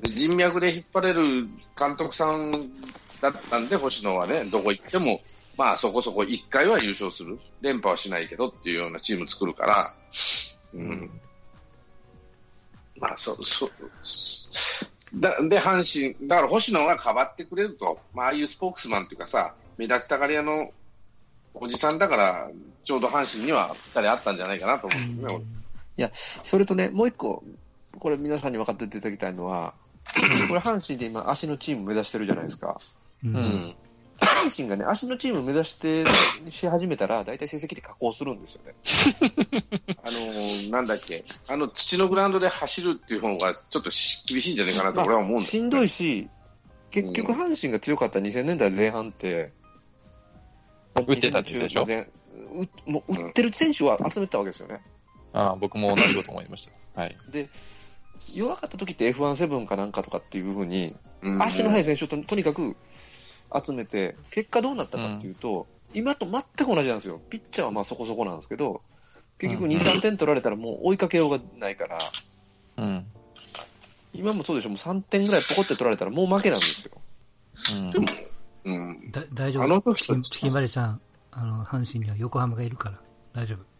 [0.00, 2.70] で人脈で引っ張れる監督さん
[3.20, 5.20] だったんで、星野はね、どこ行っても、
[5.56, 7.38] まあそこそこ1回は優勝する。
[7.60, 9.94] 連覇はしないけどっていうようなチーム作るから、
[10.74, 11.10] うん。
[13.00, 13.70] まあ、そう、そう、
[15.14, 20.70] だで、阪神、だから星野がかばってくれると、まあ、ああいうスポークスマンっていうかさ、目立ちたがり屋の
[21.54, 22.50] おじさんだから、
[22.84, 25.38] ちょうど阪神にはぴったりあったんじゃないかなと思うんですよ
[25.96, 27.42] ね、それとね、もう一個、
[27.98, 29.74] これ皆さんに分かっていただきたいのは、
[30.14, 32.80] これ阪神で今足のチーム目指してるじゃないですか。
[33.24, 33.40] うん俺。
[33.40, 33.74] うん。
[34.44, 36.04] 阪神がね、足のチーム目指して、
[36.50, 38.74] し始めたら、大体成績って下降するんですよね。
[40.02, 46.28] あのーなんだっけ、あの土のグラウンドで走るっていう方がちょっとし厳しいんじゃないかなと俺は思うんだしんどいし、
[46.90, 49.52] 結局阪神が強かった2000年代前半って、
[50.94, 51.84] 打ってたってでしょ？
[51.86, 52.08] 前
[52.86, 54.80] うもう打ってる選手は集めてたわけですよね。
[55.32, 57.00] ああ、僕も同じこと思いました。
[57.00, 57.16] はい。
[57.30, 57.48] で、
[58.34, 62.76] 弱かった時って F17 かなんかとかっていうふうに、うん足の速い選手をととにかく
[63.64, 67.20] 集めて、結果どうなったかっていうと、今と全く同じなんですよ。
[67.30, 68.82] ピッチャーはまあそこそこなんですけど、
[69.38, 71.98] 結局2、3点取られたらもう追いかけようがないから、
[72.76, 73.06] うん。
[74.12, 77.00] 今もそうでしょ、もう3点ぐらいポコって取られたらもう負けなんですよ。
[78.64, 78.72] うん。
[78.72, 79.10] うん。
[79.10, 79.94] だ大丈あの夫。
[79.94, 83.00] 時チキンバレーちゃん、あの、阪神には横浜がいるから、
[83.32, 83.78] 大丈夫。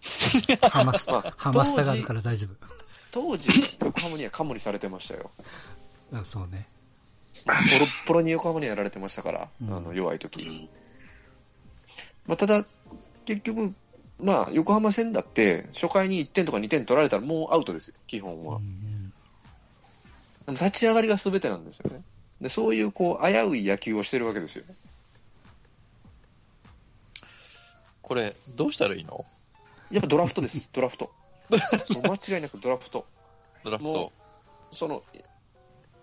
[0.68, 2.46] ハマスタ、ハマスタがあるから大丈
[3.10, 3.48] 当時、
[3.80, 5.30] 横浜にはカモリされてましたよ。
[6.24, 6.68] そうね。
[7.44, 10.68] ボロッボロに横浜にやられてましたから、うんあの弱い時、うん
[12.26, 12.64] まあ、ただ、
[13.24, 13.74] 結局、
[14.20, 18.56] まあ、横浜戦だって、初回に1点とか2点取られたらもうアウトですよ、基本は。
[18.56, 19.12] うん
[20.46, 22.02] でも立ち上がりが全てなんですよね。
[22.40, 24.64] で、そういう、こう、危うい野球をしてるわけですよ。
[28.00, 29.26] これ、どうしたらいいの？
[29.90, 31.12] やっぱドラフトです、ドラフト。
[31.94, 33.04] もう間違いなくドラフト。
[33.64, 34.12] ドラフトも。
[34.72, 35.02] その、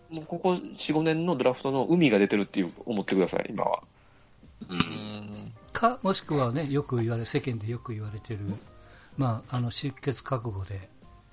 [0.09, 3.83] もうここ4、5年のドラフトの海が出てるっていう思ってください、今は。
[4.69, 4.73] う。
[4.73, 5.53] うんん。
[5.71, 8.39] か、もしくはね、よく言われ、世間でよく言われてる、
[9.17, 10.89] まあ、あの、出血覚悟で、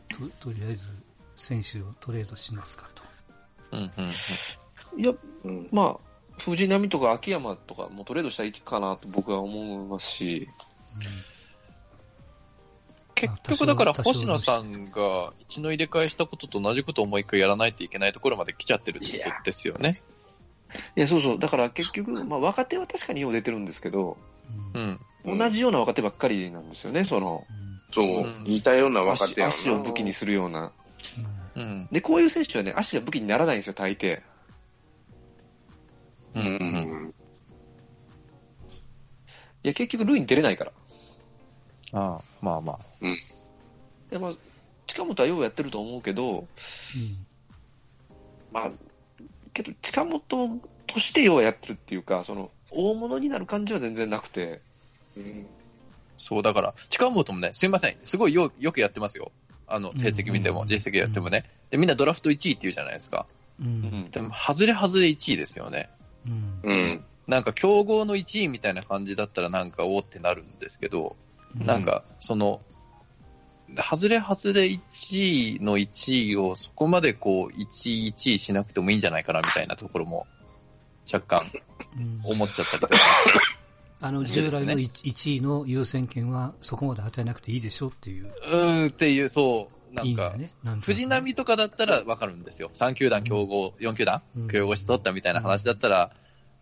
[0.09, 0.95] と、とりあえず、
[1.37, 3.03] 選手をトレードしますかと。
[3.73, 3.93] うん。
[3.97, 5.01] うん。
[5.01, 5.13] いや、
[5.45, 5.69] うん。
[5.73, 10.49] まあ、藤浪とか秋山とかもトレードしたらいいかなと僕は思いますし、
[13.29, 20.03] 結局だから星野さんが一の入れ替えしたことと同じことをもう一回やらないといけないところまで来ちゃってるってことですよね。
[20.97, 24.17] いや、そうそう、だから結局、まあ、若手は確かによう出てるんですけど、
[24.75, 27.47] うん同じような若手ばっかりなんですよね、その、
[27.95, 30.73] そううん、似たような若足手足を武器にするような。
[31.55, 31.89] うん。
[31.93, 34.23] で、こういう選手はね、足が武器にならないんですよ、大抵。
[36.35, 36.41] う。
[36.41, 37.15] ん。
[39.63, 40.73] いや、結局、塁に出れないから。
[41.93, 42.79] ああ、まあまあ。
[44.11, 44.33] でまあ、
[44.87, 46.47] 近本はようやってると思うけど、うん
[48.53, 48.71] まあ、
[49.55, 54.61] けど、近本としてようやってるっていうか、その、大物になる感じは全然なくて、
[55.17, 55.47] うん
[56.17, 59.33] そう、だから、近本もね、すいません、すごいよよくやってますよ。
[59.67, 61.45] あの、成績見ても、うん実績やってもね。
[61.71, 63.27] で、みんなドラフト1位って言うじゃないですか。
[63.61, 64.11] ううんん。
[64.11, 65.89] でも、外れ外れ1位ですよね。
[66.27, 67.05] うんうん。
[67.27, 71.17] なんか、競合の1位みたいな感じだったら、なんか、おーってなるんですけど、
[71.57, 72.61] なんか、その、
[73.77, 80.27] 外れ外れ1位の1位をそこまでこう、1位1位しなくてもいいんじゃないかなみたいなところも、
[81.11, 81.47] 若干
[81.97, 82.21] うん。
[82.25, 82.95] 思っちゃったりとか。
[84.01, 88.27] あの、従来の 1, 位の優先権はそこまで与えなくていいでしょっていう。
[88.27, 90.53] うーんっていう、そう、なんか、ね。
[90.81, 92.71] 藤波とかだったらわかるんですよ。
[92.75, 94.49] 3球団競合、4球団うん。
[94.49, 96.11] 競合して取ったみたいな話だったら、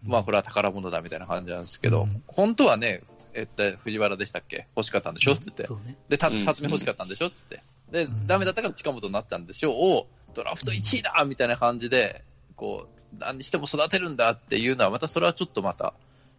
[0.04, 0.10] うん。
[0.10, 2.22] まあこれは宝物だみたいな感じなんですけど、うん。
[2.26, 3.02] 本当はね、
[3.34, 4.66] えっと、藤原でしたっけ？
[4.76, 5.36] 欲しかったんでしょ？
[5.36, 5.64] つって。
[5.64, 5.96] そうね。
[6.08, 7.30] で、たうん辰巳欲しかったんでしょ？
[7.30, 7.62] つって。
[7.90, 9.72] でうん、ダメだったから近本になったんでしょ？
[9.72, 12.24] を、ドラフト1位だみたいな感じで、
[12.56, 15.94] こう、何にしても育てるんだっていうのは、またそれはちょっとまた、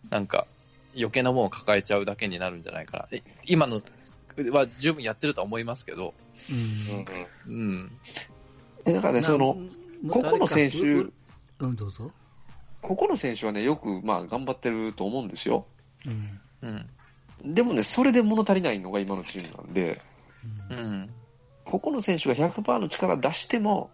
[0.10, 0.48] なんか、
[0.96, 3.08] 余計なものを抱えちゃうだけになるんじゃないかな。
[3.12, 3.82] え今の
[4.52, 6.14] は十分やってるとは思いますけど、
[6.50, 6.54] う
[6.94, 7.06] ん
[7.50, 7.60] うん。
[7.60, 7.92] うん。
[8.86, 9.56] でだからね、その、
[10.04, 11.14] なここの選手、う
[11.60, 12.12] うん、どうぞ。
[12.82, 15.66] ここの選手はね、よく、まあ、頑張ってると思うんですよ。
[16.06, 16.40] うん。
[16.62, 17.54] うん。
[17.56, 20.02] でもね、それで物足りないのが今のチームなんで、
[20.70, 21.10] ううんん。
[21.66, 23.92] ここの選手が100%の力出しても、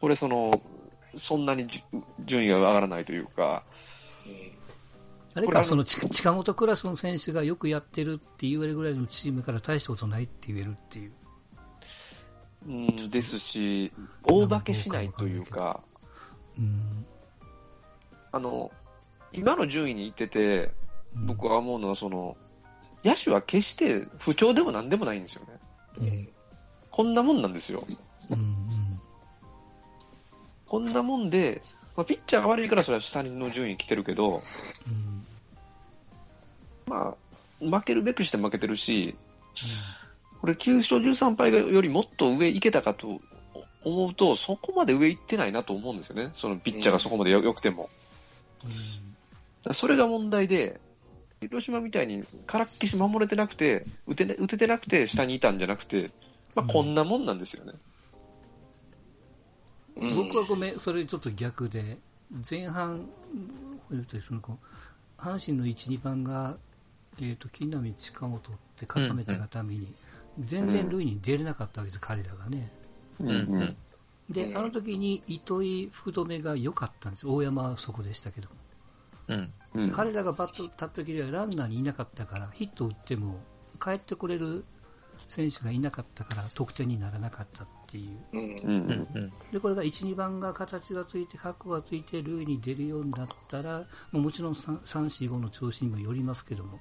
[0.00, 0.62] これ、その、
[1.16, 1.82] そんなにじ
[2.20, 3.64] 順位が上がらないというか、
[5.34, 11.12] あれか、そのち近本クラスの選手がよくやってるって言われるぐらいのチームから大したことないって言えるっていう。
[12.66, 15.80] うん、ですし、大化けしないというか、
[16.56, 17.04] うん。
[18.30, 18.70] あの、
[19.32, 20.72] 今の順位にいってて、
[21.14, 22.36] 僕は思うのは、その、
[23.04, 25.48] 野手は決して不調でもなんでもないんですよね。
[25.98, 26.28] うん。
[26.90, 27.84] こんなもんなんですよ。
[28.30, 28.56] うん。
[30.66, 31.62] こんなもんで、
[31.96, 34.42] まあ、ピッチャーが悪いからそれは下の順位来てるけど、
[34.88, 35.26] うん。
[36.86, 37.14] ま
[37.62, 39.14] あ、負けるべくして負けてるし、
[40.40, 43.20] これ9勝13敗よりもっと上行けたかと
[43.84, 46.30] 思うと、そこまで上行ってないなと思うんですよね。
[46.32, 47.90] そのピッチャーがそこまでよ良くても。
[49.72, 50.80] それが問題で、
[51.48, 56.10] 広島みたいにからっきし守れてなくて、打てね打ててなくて下にいたんじゃなくて、
[56.54, 56.68] まあ、うん。
[56.68, 57.72] こんなもんなんですよね。
[59.96, 60.16] うん。
[60.16, 61.98] 僕はごめん、それちょっと逆で、
[62.48, 63.06] 前半、
[63.92, 64.40] えっとその
[65.18, 66.56] 阪神の1、2番が、
[67.20, 68.40] えっと木浪近本っ
[68.76, 69.86] て固めたがために、
[70.38, 72.68] 全然塁に出れなかったわけです、彼らがね。
[73.20, 73.28] うん。
[73.28, 73.76] うん。
[74.30, 74.58] で、うん。
[74.58, 77.26] あの時に糸井福留が良かったんです。
[77.26, 78.48] 大山はそこでしたけど、
[79.28, 79.52] うん。
[79.74, 83.40] うん彼らがバット立った時にはランナーにいなかったから、ヒットを打っても
[83.82, 84.64] 帰ってこれる
[85.26, 88.18] 選手がいなかったから得点にならなかったっていう。
[88.32, 89.08] うんうんうん。
[89.14, 89.32] うん。
[89.52, 93.78] で、これが1、2番が形がついて、角がついて、塁に出るようになったら、
[94.12, 96.78] もうもちろん3、3 4、5の調子にもよりますけども、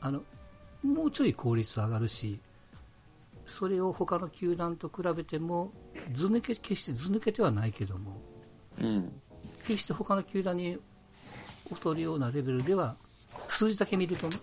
[0.00, 0.22] あの、
[0.82, 2.38] もうちょい効率は上がるし、
[3.46, 5.72] それを他の球団と比べても、
[6.12, 8.20] 図抜け、決して図抜けてはないけども、
[8.78, 9.12] うん
[9.64, 10.78] 決して他の球団に
[11.70, 12.96] 劣るようなレベルでは、
[13.48, 14.36] 数字だけ見るとね、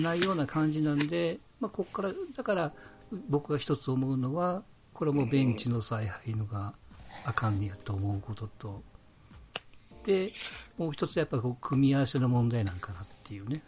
[0.00, 2.72] ないような感じなんで、まあ、ここから、だから
[3.28, 4.62] 僕が一つ思うのは、
[4.94, 6.74] これはもうベンチの采配のが
[7.24, 8.82] あかんねやと思うことと、
[10.04, 10.32] で、
[10.76, 13.62] もう一つやっぱこう組み合わせの問題なんかなっていうね。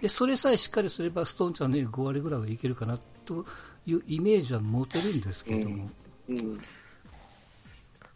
[0.00, 3.44] で、それさえしっかりすれば、ストーンちゃんね、5割ぐらいはいけるかなと
[3.86, 5.90] いうイメージは持てるんですけども。
[6.28, 6.58] うん。
[6.58, 6.64] た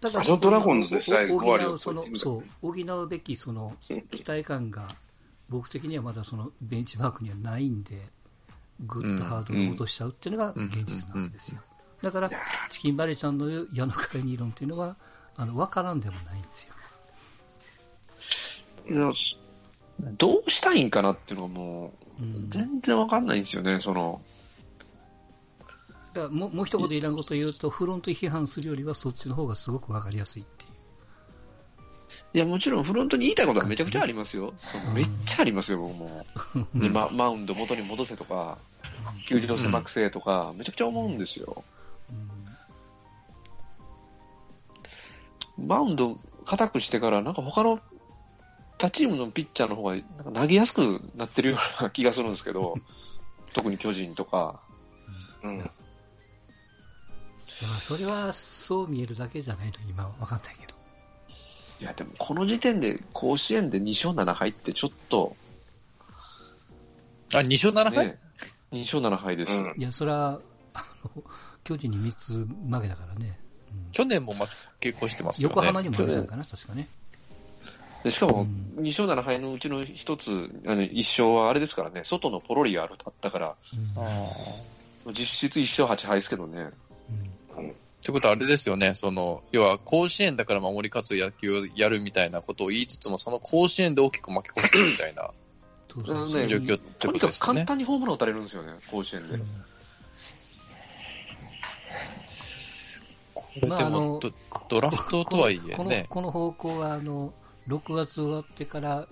[0.03, 3.75] あそうドラゴンズでさえお5割を補うそのそう補うべきその
[4.11, 4.89] 期待感が
[5.49, 8.01] 僕的にはまだそのベンチマークにはないんで
[8.87, 11.61] ぐっとハードルを落としちゃうっていうのが現実なんですよ。
[12.03, 12.31] だから
[12.71, 14.97] チキンバレーちゃんの矢の会に論っていうのは
[15.37, 16.75] あの分からんでもないんですよ、
[20.17, 21.93] どうしたいんかなっていうのがも
[22.49, 24.21] 全然わかんないんですよね、その。
[26.15, 30.71] らもうもう一言いらんこと言うとフロント批判するよりはそっちの方がすごく分かりやすいっていう
[32.33, 34.55] いや、もちろんフロントに言いたいことはめちゃくちゃありますよ。
[34.59, 36.25] そのめっちゃありますよ、僕も。
[36.75, 38.59] でまマウンド元に戻せとか、
[39.27, 41.65] 球場狭くせとか、めちゃくちゃ思うんですよ。
[45.59, 47.81] マウンド硬くしてから、なんか他の
[48.79, 50.03] 他チームのピッチャーの方がなん
[50.35, 52.77] か投げやすくなってるような気がするんですけど、
[53.55, 54.61] 特に巨人とか。
[55.43, 55.71] うん。
[57.63, 60.75] まあそれはそう見えるだけじゃないと今は分かんないけど。
[61.81, 65.35] いや、でもこの時点で甲子園で2勝7敗ってちょっと、
[67.33, 68.19] あ、2勝7敗、ね、
[68.73, 69.53] 2勝7敗です。
[69.53, 69.75] うん。
[69.77, 70.41] いやそれは
[70.75, 70.85] あ
[71.17, 71.23] の
[71.65, 73.39] 巨人に3つ負けたからね、
[73.73, 73.93] うん。
[73.93, 74.47] 去年も負
[74.79, 75.55] け越してますよね。
[75.55, 76.87] 横浜にも負けたんかな、確かね。
[78.05, 78.83] でしかも、うん。
[78.83, 83.57] 2勝7敗のうちの1つ、あの1勝はあれですからね、外のポロリがあるあったから、
[85.07, 85.15] うん。
[85.15, 86.71] 実質1勝8敗ですけどね。
[87.57, 95.31] うんってことはあれですよね、その、要は甲子園だから守り勝つ野球をやるみたいなことを言いつつも、その甲子園で大きく負け越してるみたいな
[95.93, 97.67] そうあのねそう状況ってとにかくことですよね簡。
[97.67, 99.39] 単にホームラン打たれるんですよね、甲子園で。
[103.35, 104.33] これでまああのもド、
[104.69, 107.35] ドラフトとはいえこのね、この方向はあの
[107.69, 109.07] 6月終わってから、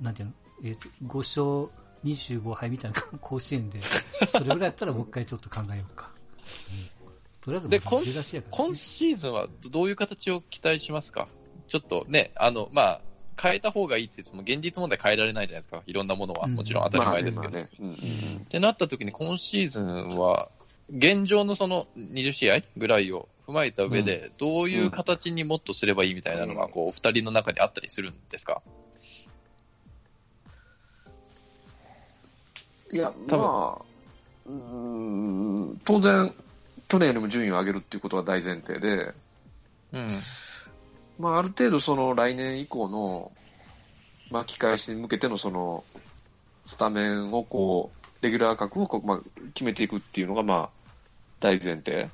[0.00, 1.70] なんていうの、えーと5勝
[2.02, 3.80] 25敗みたいな甲子園で、
[4.28, 6.08] それぐらいやったらもう一回ちょっと考えようか。
[6.70, 6.85] うん
[7.46, 8.02] とりあえずで今
[8.74, 11.28] シーズンはどういう形を期待しますか？
[11.68, 13.00] ちょっとね、あの、まあ、
[13.40, 15.82] 変えた方がいいって言っても、現実問題変えられないじゃないですか。
[15.86, 16.46] いろんなものは。
[16.46, 16.54] うん。
[16.54, 17.52] もちろん当たり前ですけど。
[17.52, 17.94] まあねまあね。
[18.34, 18.42] うん。
[18.42, 20.48] ってなった時に、今シーズンは、
[20.90, 28.60] 現状のその20試合ぐらいを踏まえた上で、どういう形にもっとすればいいみたいなのが、こう、お二人の中にあったりするんですか？
[32.92, 33.84] いや、多分まあ、
[34.46, 36.34] うーん当然、
[36.88, 39.14] 去年よりも順位を上げるっていうことは大前提で、
[39.92, 40.20] うん。
[41.18, 43.32] まあ、ある程度、その来年以降の
[44.30, 45.84] 巻き返しに向けてのその
[46.64, 49.20] スタメンをこう、レギュラー格をこう、まあ、
[49.54, 50.70] 決めていくっていうのが、まあ、
[51.40, 52.10] 大前提。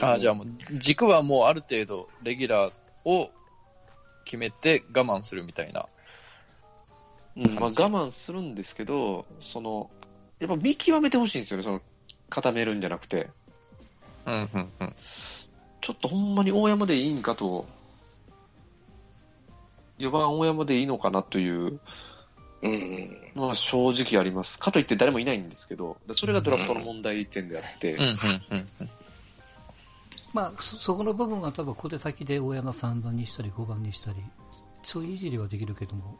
[0.00, 0.46] ああ、じゃあもう、
[0.78, 2.72] 軸はもうある程度、レギュラー
[3.04, 3.30] を
[4.24, 5.86] 決めて我慢するみたいな。
[7.36, 9.90] うんまあ、我慢するんですけど、その、
[10.40, 11.80] やっぱ見極めてほしいんですよね、その、
[12.30, 13.28] 固めるんじゃなくて。
[14.28, 14.94] うん、うん、うん。
[15.80, 17.66] ちょっとほんまに大山でいいんかと、
[19.98, 21.80] 4番大山でいいのかなという
[22.62, 23.16] うん。
[23.36, 24.58] のは正直あります。
[24.58, 28.16] かといって誰もいないんですけど、それがドラフトの問題点であって、うん、うん、うん。
[30.34, 34.16] まあ、そそこの部分は多分小手先で大山3番にしたり5番にしたり、
[34.82, 36.18] そういういじりはできるけども、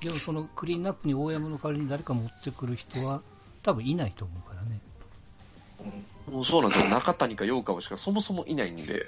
[0.00, 3.22] でもそのクリーンナップに大山の代わりに誰か持ってくる人は
[3.62, 4.80] 多分いないと思うからね。
[6.30, 6.90] もうそうなんですよ。
[6.90, 9.06] 中谷か陽川しかそもそもいないんで、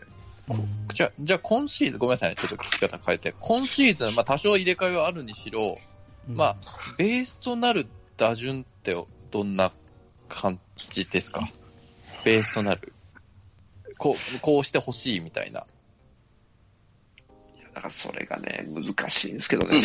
[0.48, 3.34] うんじゃあ、じゃあ今シーズン、ごめんなさいね、ちょっと聞き方変えて。
[3.40, 5.78] 今シーズン、まあ多少入れ替えはあるにしろ、
[6.28, 6.56] まあ、
[6.96, 8.96] ベースとなる打順って
[9.30, 9.72] どんな
[10.28, 11.50] 感じですか？
[12.24, 12.92] ベースとなる。
[13.98, 15.66] こう、こうしてほしいみたいな。
[17.74, 19.80] だからそれがね、難しいんですけどね。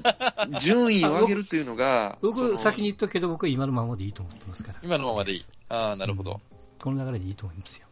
[0.60, 4.78] 順位を上げるというのが、そ僕、の先に言ったけど、僕は今のままでいいと思ってますから。
[4.82, 5.44] 今のままでいい。
[5.68, 6.40] ああ、なるほど。
[6.82, 7.86] この流れでいいと思いますよ。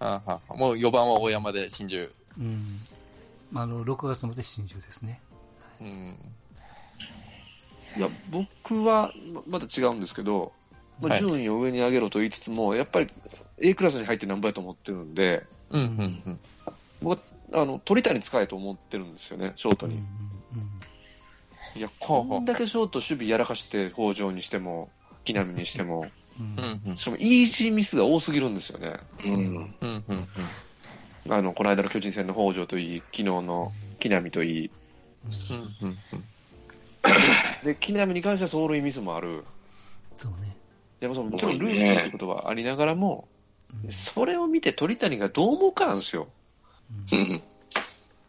[0.00, 2.10] あーはーもう4番は大山で真珠。
[2.38, 2.80] うん。
[3.54, 5.20] あの、6月まで真珠ですね。
[5.80, 6.16] うん。
[7.96, 10.52] いや、僕はままだ違うんですけど、
[11.00, 13.08] まあ、はい順位を上に上げろと言いつつも、やっぱり
[13.58, 15.86] A クラスに入ってなんぼやと思ってるんで、うん、うん、
[16.26, 16.40] うん。
[17.02, 17.20] 僕
[17.52, 19.94] はあの鳥谷使えと思ってるんですよね、ショートに。
[19.94, 20.06] うんうん
[21.76, 24.90] いや、ほうほうこんだけショート守備やらかして、北条にしても、
[25.24, 26.06] 木浪にしても、
[26.40, 26.80] うんうん。
[26.84, 26.96] うん、うん。
[26.96, 28.94] しかもイージーミスが多すぎるんですよね。
[29.24, 29.32] うん。
[29.34, 31.32] うん、うん、うん。
[31.32, 34.70] あの、この間の巨人戦の北条といい、昨日の木浪といい。
[35.50, 35.96] うん、うん。
[37.64, 39.44] で、木浪に関しては走塁ミスもある。
[40.14, 40.56] そうね。
[41.00, 41.58] いやもちろん。
[41.58, 43.28] ルーキーってことはありながらも、
[43.84, 43.90] うん。
[43.92, 45.98] それを見て鳥谷がどう思うかなん。
[45.98, 46.28] ですよ。
[47.12, 47.42] ううん。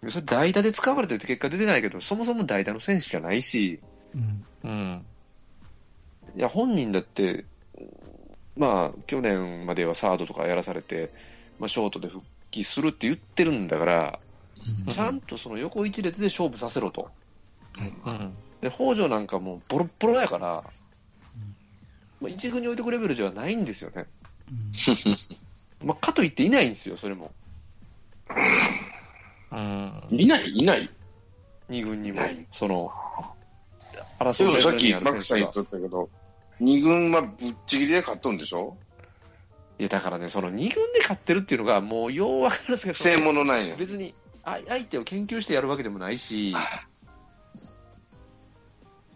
[0.07, 0.11] ん。
[0.11, 3.79] それ代打で使われてて結果出てないけど、そもそも代打の選手じゃないし、
[4.15, 4.45] うん。
[4.63, 5.05] うん。
[6.35, 7.45] いや、本人だって、
[8.61, 11.09] まあ、去年まではサードとかやらされて、
[11.57, 14.19] まあ、ショートで復帰するって言ってるんだから、
[14.85, 17.09] うんちゃんとその横一列で勝負させろと。
[18.05, 18.35] うん。
[18.61, 20.63] で、北条なんかもうボロッボロやから、
[22.21, 24.05] まあ、一軍に置いてくレベルじゃないんですよね。
[25.83, 27.31] まあ、かといっていないんですよ、それも。
[29.49, 30.07] うん。
[30.11, 30.87] いない、いない。
[31.67, 32.45] 二軍にもはい。
[32.51, 32.91] その、
[34.31, 35.51] そ争いれさっき、あマックさん言っ。
[35.51, 36.07] とったけど、
[36.61, 38.77] 二軍はぶっちぎりで勝っとんでしょ？
[39.79, 43.75] いや、だからね、その二軍で勝ってるっていうのが、もうようわかるんですけど、正物なんや。
[43.75, 46.55] 別にあ相手を研究してやるわけでもないし、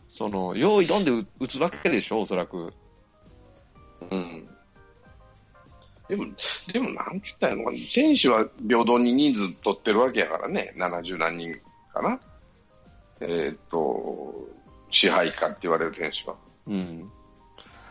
[0.07, 2.73] その、用意どんで打打つわけでしょ、おそらく。
[4.09, 4.47] うん。
[6.07, 6.25] でも、
[6.71, 11.55] でもなんて言ったらいいのかな、選手は平等に人数取ってるわけやからね、70何人
[11.93, 12.19] かな。
[13.19, 14.47] えーっと、
[14.89, 16.37] 支配下って言われる選手は。
[16.67, 17.11] うん。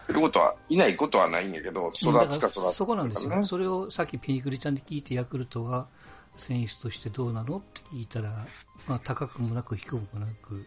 [0.05, 3.44] ってことは、いないことはないんやけど、育つだか育つか、そこなんですよ、ね。
[3.44, 5.88] それをさっきピニクリちゃんで聞いて、ヤクルトは
[6.36, 8.46] 選手としてどうなのって聞いたら、
[8.86, 10.66] まあ、高くもなく低くもなく、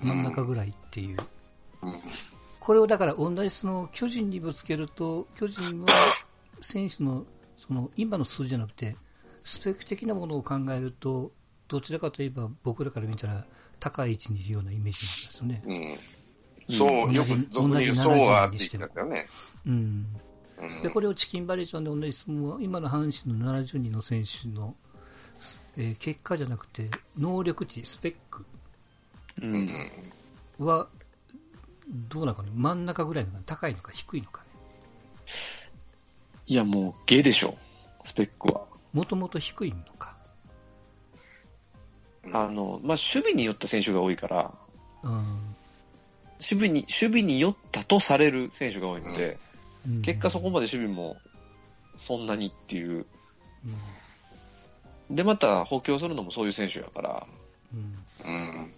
[0.00, 1.16] 真ん中ぐらいっていう、
[1.82, 2.00] うん
[2.62, 5.88] これをだから同じその巨人にぶつけると、巨人は
[6.60, 7.26] 選手の
[7.56, 8.96] その今の数字じゃなくて、
[9.42, 11.32] スペック的なものを考えると、
[11.66, 13.44] どちらかといえば僕らから見たら
[13.80, 15.96] 高い位置にいるようなイメージなんですよね。
[15.96, 16.21] うん。
[16.76, 19.26] そう、同じよく俗に言う、同じそうは70って言ってね。
[19.66, 20.06] うん
[20.58, 20.82] うん。
[20.82, 24.74] でこれをチキンバレーションで同じ質問は今の阪神の70人の選手の、
[25.76, 28.46] えー結果じゃなくて能力値、スペック。
[30.58, 30.86] は
[32.08, 32.50] どうなのかね。
[32.54, 33.42] 真ん中ぐらいのかな。
[33.44, 34.46] 高いのか低いのかね。
[36.46, 37.56] いや、もう、ゲでしょ、
[38.04, 38.64] スペックは。
[38.92, 40.14] もともと低いのか、
[42.32, 44.54] あの、まあ、守備に寄った選手が多いから、
[45.02, 45.51] うん
[46.42, 49.38] 守備に、守備に寄ったとされる選手が多いので、
[49.88, 50.02] うん。
[50.02, 51.20] 結果そこまで守備も
[51.96, 53.06] そんなにっていう。
[55.08, 55.16] うん。
[55.16, 57.26] で、また補強するのもそういう選手やから、
[57.72, 57.80] うん。
[57.80, 57.82] う
[58.64, 58.72] ん。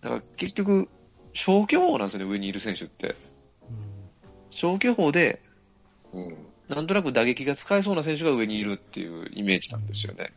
[0.00, 0.88] だから結局、
[1.34, 3.14] 消去法なんですよね、上にいる選手って。
[4.50, 5.40] 消去法で、
[6.12, 6.36] うん。
[6.68, 10.32] なんとなく打撃が使えそうな選手が上にいるっていうイメージなんですよね。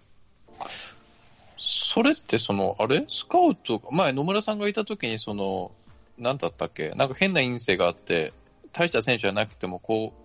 [1.58, 3.06] それってその、あれ？
[3.08, 5.72] スカウト、前野村さんがいた時にその、
[6.18, 6.90] なんだったっけ？
[6.92, 8.34] なんか変な陰性があって、
[8.74, 10.20] 大した選手じゃなくても、こう、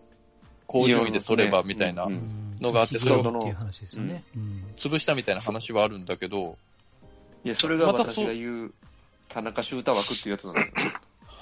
[0.67, 2.09] 高順位で取ればみたいな
[2.61, 4.25] のがあって一撃っていう話ですよね。
[4.37, 4.65] うん。
[4.77, 6.59] 潰したみたいな話はあるんだけど、
[7.45, 8.75] いや、それが私が言う、
[9.29, 10.69] 田中修太枠っていうやつなんだよ。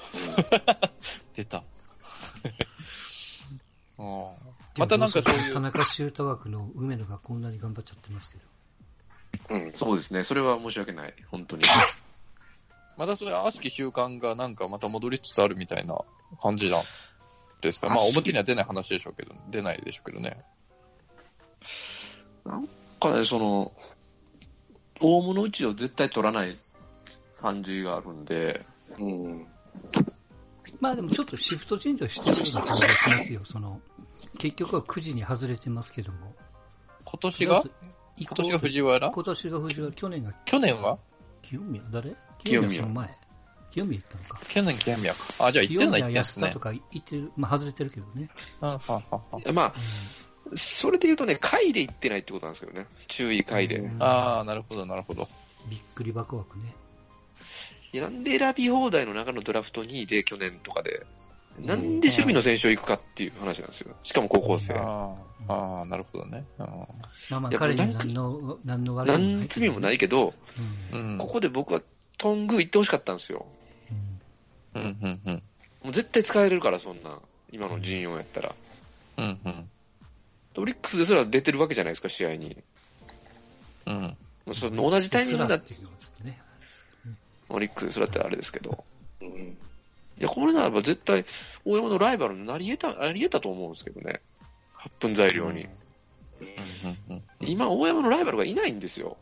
[1.35, 1.63] 出た。
[3.99, 4.25] うん
[4.79, 5.53] またなんかそういう。
[5.53, 8.45] 田中修太枠の梅野がこんなに頑張っちゃってますけど。
[9.51, 11.63] うんそうですね、それは申し訳ない、本当に。
[12.99, 16.01] またそういう悪しき習慣がなんかまた戻りつつあるみたいな
[16.43, 16.83] 感じなん
[17.61, 17.89] ですか？
[17.89, 20.43] まあ表には出ない話でしょうけど、出ないでしょうけどね。
[22.45, 22.69] なん
[23.01, 23.73] かね、その、
[25.01, 26.57] 大物打ちを絶対取らない
[27.37, 28.65] 感じがあるんで、
[28.99, 29.47] うん
[30.81, 33.41] まあでもちょっとシフトチェンジはしてるような感じがしますよ。
[33.45, 33.81] その、
[34.39, 36.35] 結局は9時に外れてますけども。
[37.05, 37.63] 今年が？
[38.19, 39.11] 今今年が藤原？
[39.11, 40.99] 今年が藤原、去年が去年は？
[41.43, 42.17] 清宮、誰？
[42.45, 43.19] 清宮の前。
[43.71, 44.41] 清宮行ったのか。
[44.49, 45.47] 去年清宮か。
[45.47, 46.61] あ、じゃあ行って清んのは行宮ってんですね安田と。
[46.61, 48.29] か行ってる、まあ外れてるけどね。
[48.61, 49.75] うんはははまあ、
[50.55, 53.77] それで言うとね、回で行ってないってことなんですけどね、注意回で。
[53.77, 55.29] うんああ、なるほど、なるほど。
[55.69, 56.75] びっくり箱枠ね。
[57.93, 61.07] いやなんで選び放題の中のドラフト2位で去年とかで、
[61.61, 63.95] なんで守備の選手を行くかっていう話なんですよ。
[64.03, 64.75] しかも高校生。
[64.75, 65.15] あ
[65.49, 66.45] あ、ああ、なるほどね。
[66.59, 66.87] あ
[67.31, 70.35] まあいや彼に何の、何の悪いも何罪もないいけど、
[70.93, 71.19] うんうん。
[71.19, 71.83] ここで僕は
[72.17, 73.47] トング行ってほしかったんですよ。
[74.75, 75.43] うんうん、うん、うん。
[75.85, 77.19] もう絶対使えるから、そんな、
[77.51, 78.55] 今の陣容やったら。
[79.17, 79.71] うん、うん。
[80.57, 82.57] オリックスですら出てるわけじゃないですか、試合に。
[83.87, 84.03] うん。
[84.47, 85.75] もうその同じタイミングだって。
[87.49, 88.85] オリックスですらってあれですけど。
[89.23, 89.57] うん
[90.19, 91.25] いや、これならば絶対、
[91.65, 94.21] 大山のライバルになり得た、なり得たと思うんですけどね。
[94.79, 95.67] 8分材料に。
[96.41, 97.23] うん、うん。
[97.41, 99.17] 今、大山のライバルがいないんですよ。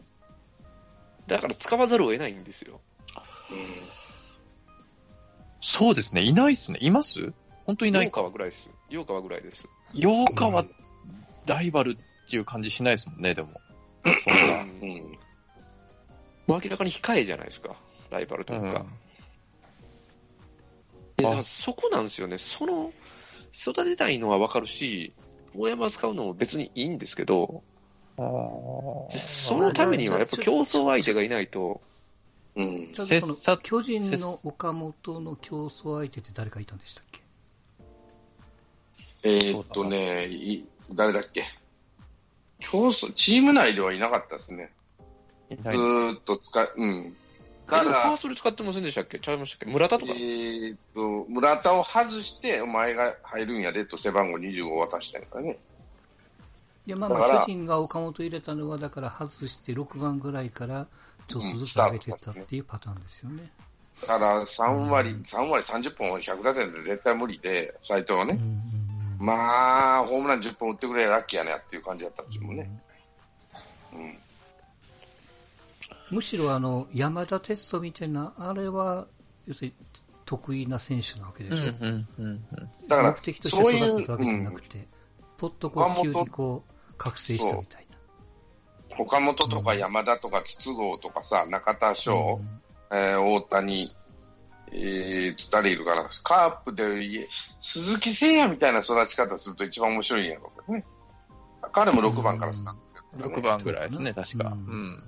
[1.26, 2.80] だから使わざるを得ないんですよ。
[5.61, 6.22] そうですね。
[6.22, 6.78] いないっすね。
[6.80, 7.32] います？
[7.64, 8.70] 本当いない陽川ぐらいです。
[8.88, 9.68] 陽川ぐらいです。
[9.94, 10.64] 8日は
[11.46, 11.96] ライバルっ
[12.30, 13.61] ていう感じしないですもんね、でも。
[14.04, 14.61] そんな。
[14.61, 15.18] うん
[16.48, 17.74] 明らかに控えじゃないですか。
[18.09, 18.86] ライバルというか。
[21.18, 22.38] いやだからそこなんですよね。
[22.38, 22.92] その、
[23.52, 25.12] 育てたいのはわかるし、
[25.59, 27.62] 大山使うのも別にいいんですけど、
[28.16, 28.22] そ
[29.59, 31.80] のためにはやっぱ競争相手がいないと、
[32.54, 32.90] うん。
[32.92, 37.22] 切磋巨人の岡本の競争相手って誰かいたんでしたっけ？
[39.24, 41.44] えーっとね、い誰だっけ？
[42.59, 44.72] 競争、チーム内ではいなかったですね。
[45.50, 45.61] ずっ
[46.24, 47.16] と使い、うん。
[47.66, 49.18] からー、ストで使ってませんでしたっけ？
[49.18, 49.72] ちゃいましたっけ？
[49.72, 50.12] 村田とか？
[50.14, 55.56] えーっと、村田を外して、お前が入るんやでと背番号25を渡したんやからね。
[56.86, 60.86] いやまあまあ巨人が岡本入れたのはだから外して6番ぐらいから
[61.26, 63.50] ちょっとずつ上げていったっていうパターンですよね。
[64.02, 68.34] だから3割、うん3割30本を100打点で絶対無理で、斎藤はね。
[68.34, 68.86] うんうんうん
[69.18, 72.68] まあ、ホームラン10本打ってくれラッキーやねっていう感じだったんですよね。
[73.94, 74.18] うん。
[76.11, 79.07] むしろあの山田哲人みたいなあれは
[79.46, 79.74] 要するに
[80.26, 82.42] 得意な選手なわけでしょ、うんうんうんうん。
[82.88, 84.86] だから目的として育てたわけじゃなくて、
[85.38, 87.86] ポッとこう急にこう覚醒したみたい
[88.90, 88.96] な。
[88.98, 92.40] 岡本とか山田とか筒香とかさ、中田翔、
[92.90, 93.92] えー大谷、
[94.72, 96.11] えーと、誰いるかな。
[96.24, 97.26] カープで
[97.61, 100.84] 鈴木誠也みたいな育ち方すると一番面白いんやろうけどね。
[101.72, 104.48] 彼も6番からスタート、ね6番ぐらいですね、確か。
[104.48, 105.02] ううんん。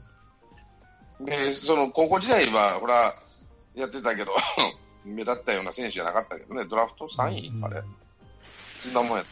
[1.21, 3.15] で、その高校時代は、ほら、
[3.75, 4.33] やってたけど、
[5.05, 7.83] 目立ったような選手じゃなかったけどね、ドラフト3位、うんあれ。
[8.83, 9.27] そんなもんやっ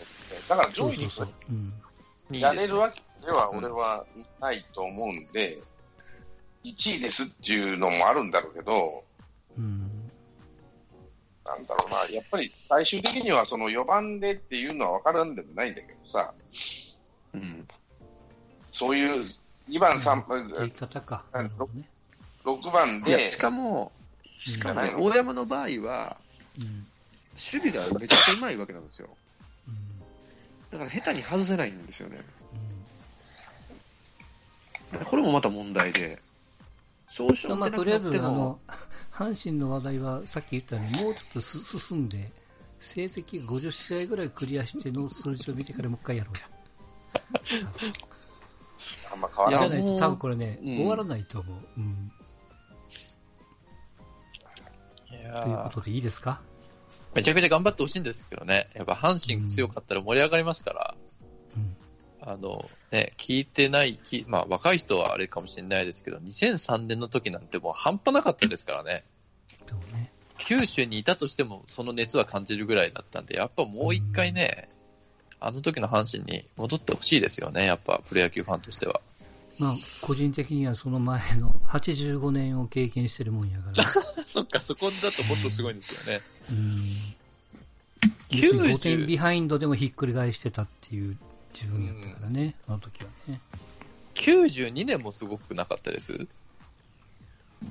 [0.49, 1.09] ただから上位
[2.31, 4.05] にやれるわけでは俺は
[4.41, 5.63] ないと思うんで、
[6.65, 9.05] 1位ですっていうのもあるんだろうけど、
[9.57, 10.11] うん。
[11.45, 16.35] なんだろうな、やっぱり最終的にはその4番でっていうのは分からんでもないんだけどさ、
[17.35, 17.69] うん。
[18.73, 19.25] そういう
[19.69, 21.25] 2番、3番、方か。
[21.35, 21.51] ね。
[22.45, 23.93] 6番いや、で、しかも、
[24.45, 26.17] しかもねう、ん大山の場合は、
[26.59, 26.87] うん
[27.39, 29.09] 守備がめちゃくちゃうまいわけなんですよ。
[29.69, 29.77] うん
[30.71, 32.25] だから下手に外せないんですよね。
[34.93, 36.19] うんこれもまた問題で。
[37.09, 38.59] 少々まあ、打とりあえず、あの、
[39.13, 42.31] 阪神の話題はさっき言ったように、もうちょっとす進んで、
[42.81, 46.49] 成績50試合ぐらいクリアしての数字を見てからもう一回やろうや。
[49.13, 49.69] あんま変わらない。
[49.71, 51.57] じゃないと多分これね、うん終わらないと思う。
[51.77, 52.13] うん。
[55.09, 56.41] というこーとでいいですか？
[57.15, 58.69] めちゃくちゃ頑張ってほしいんですけどね。
[58.75, 60.95] やっぱ阪神が強かったら盛り上がりますから。
[61.57, 61.77] うん。
[62.21, 69.05] あの、ね、聞いてない、きまあ若い人はあれかもしれないですけど、2003年の時なんてもう半端なかったですからね。
[69.93, 70.13] ね。
[70.39, 74.69] 九州にいたとしてもその熱は感じるぐらいだったんで、やっぱもう一回ね、
[75.41, 79.01] あの時の阪神に戻ってほしいですよね、やっぱプロ野球ファンとしては。
[79.59, 83.85] まあ、個人的にはその前の85年を経験してるもんやから。
[84.27, 86.23] そっか、そこだともっとすごいんですよね。
[86.51, 87.17] うん。
[88.31, 91.17] 90 5点ビハインドでもひっくり返してたっていう
[91.55, 93.41] 自分やったからね、あの時はね。
[94.15, 96.27] 92年もすごくなかったです？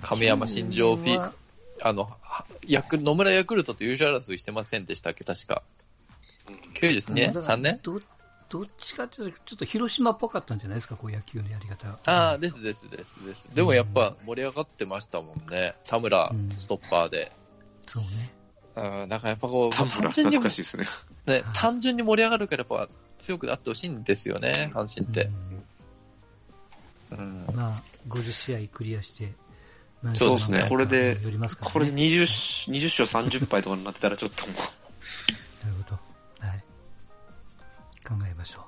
[0.01, 1.34] 亀山新庄フィは
[1.82, 5.61] あの、はヤク野村ヤクルトと優勝争いしてませんでしたっけ、確か。
[6.73, 7.33] 92年？
[7.33, 8.01] だから ?3 年ど
[8.47, 11.97] どっちかっていうと、ちょっと広島っぽかったんじゃないですか、こう野球のやり方が。
[12.05, 13.49] ああ、ですですですです。
[13.55, 15.73] でもやっぱ盛り上がってましたもんね。
[15.85, 17.31] 田村うんストッパーで。
[17.87, 18.33] そうね。
[18.75, 20.85] うん、だからやっぱこう、田村、単純に懐かしいですね。
[21.25, 25.29] ね、単純に盛り上がるからやっぱ強くなってほしいんですよね、阪神って。
[27.11, 29.33] うんうんまあ、50試合クリアして、
[30.03, 36.04] 何そうですね勝これでこれ20、20勝30敗とかになってたらちょっともう、なるほど。
[38.07, 38.65] 考えましょ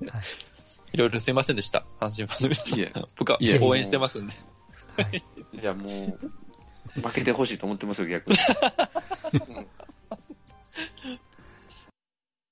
[0.00, 0.06] う。
[0.08, 0.22] はい。
[0.92, 1.84] いろいろすいませんでした。
[2.00, 2.78] 阪神ファンの皆さん。
[2.78, 4.34] いや僕は応援してますんで。
[5.52, 6.16] い、や、も
[6.96, 8.36] う、負けてほしいと思ってますよ、逆に。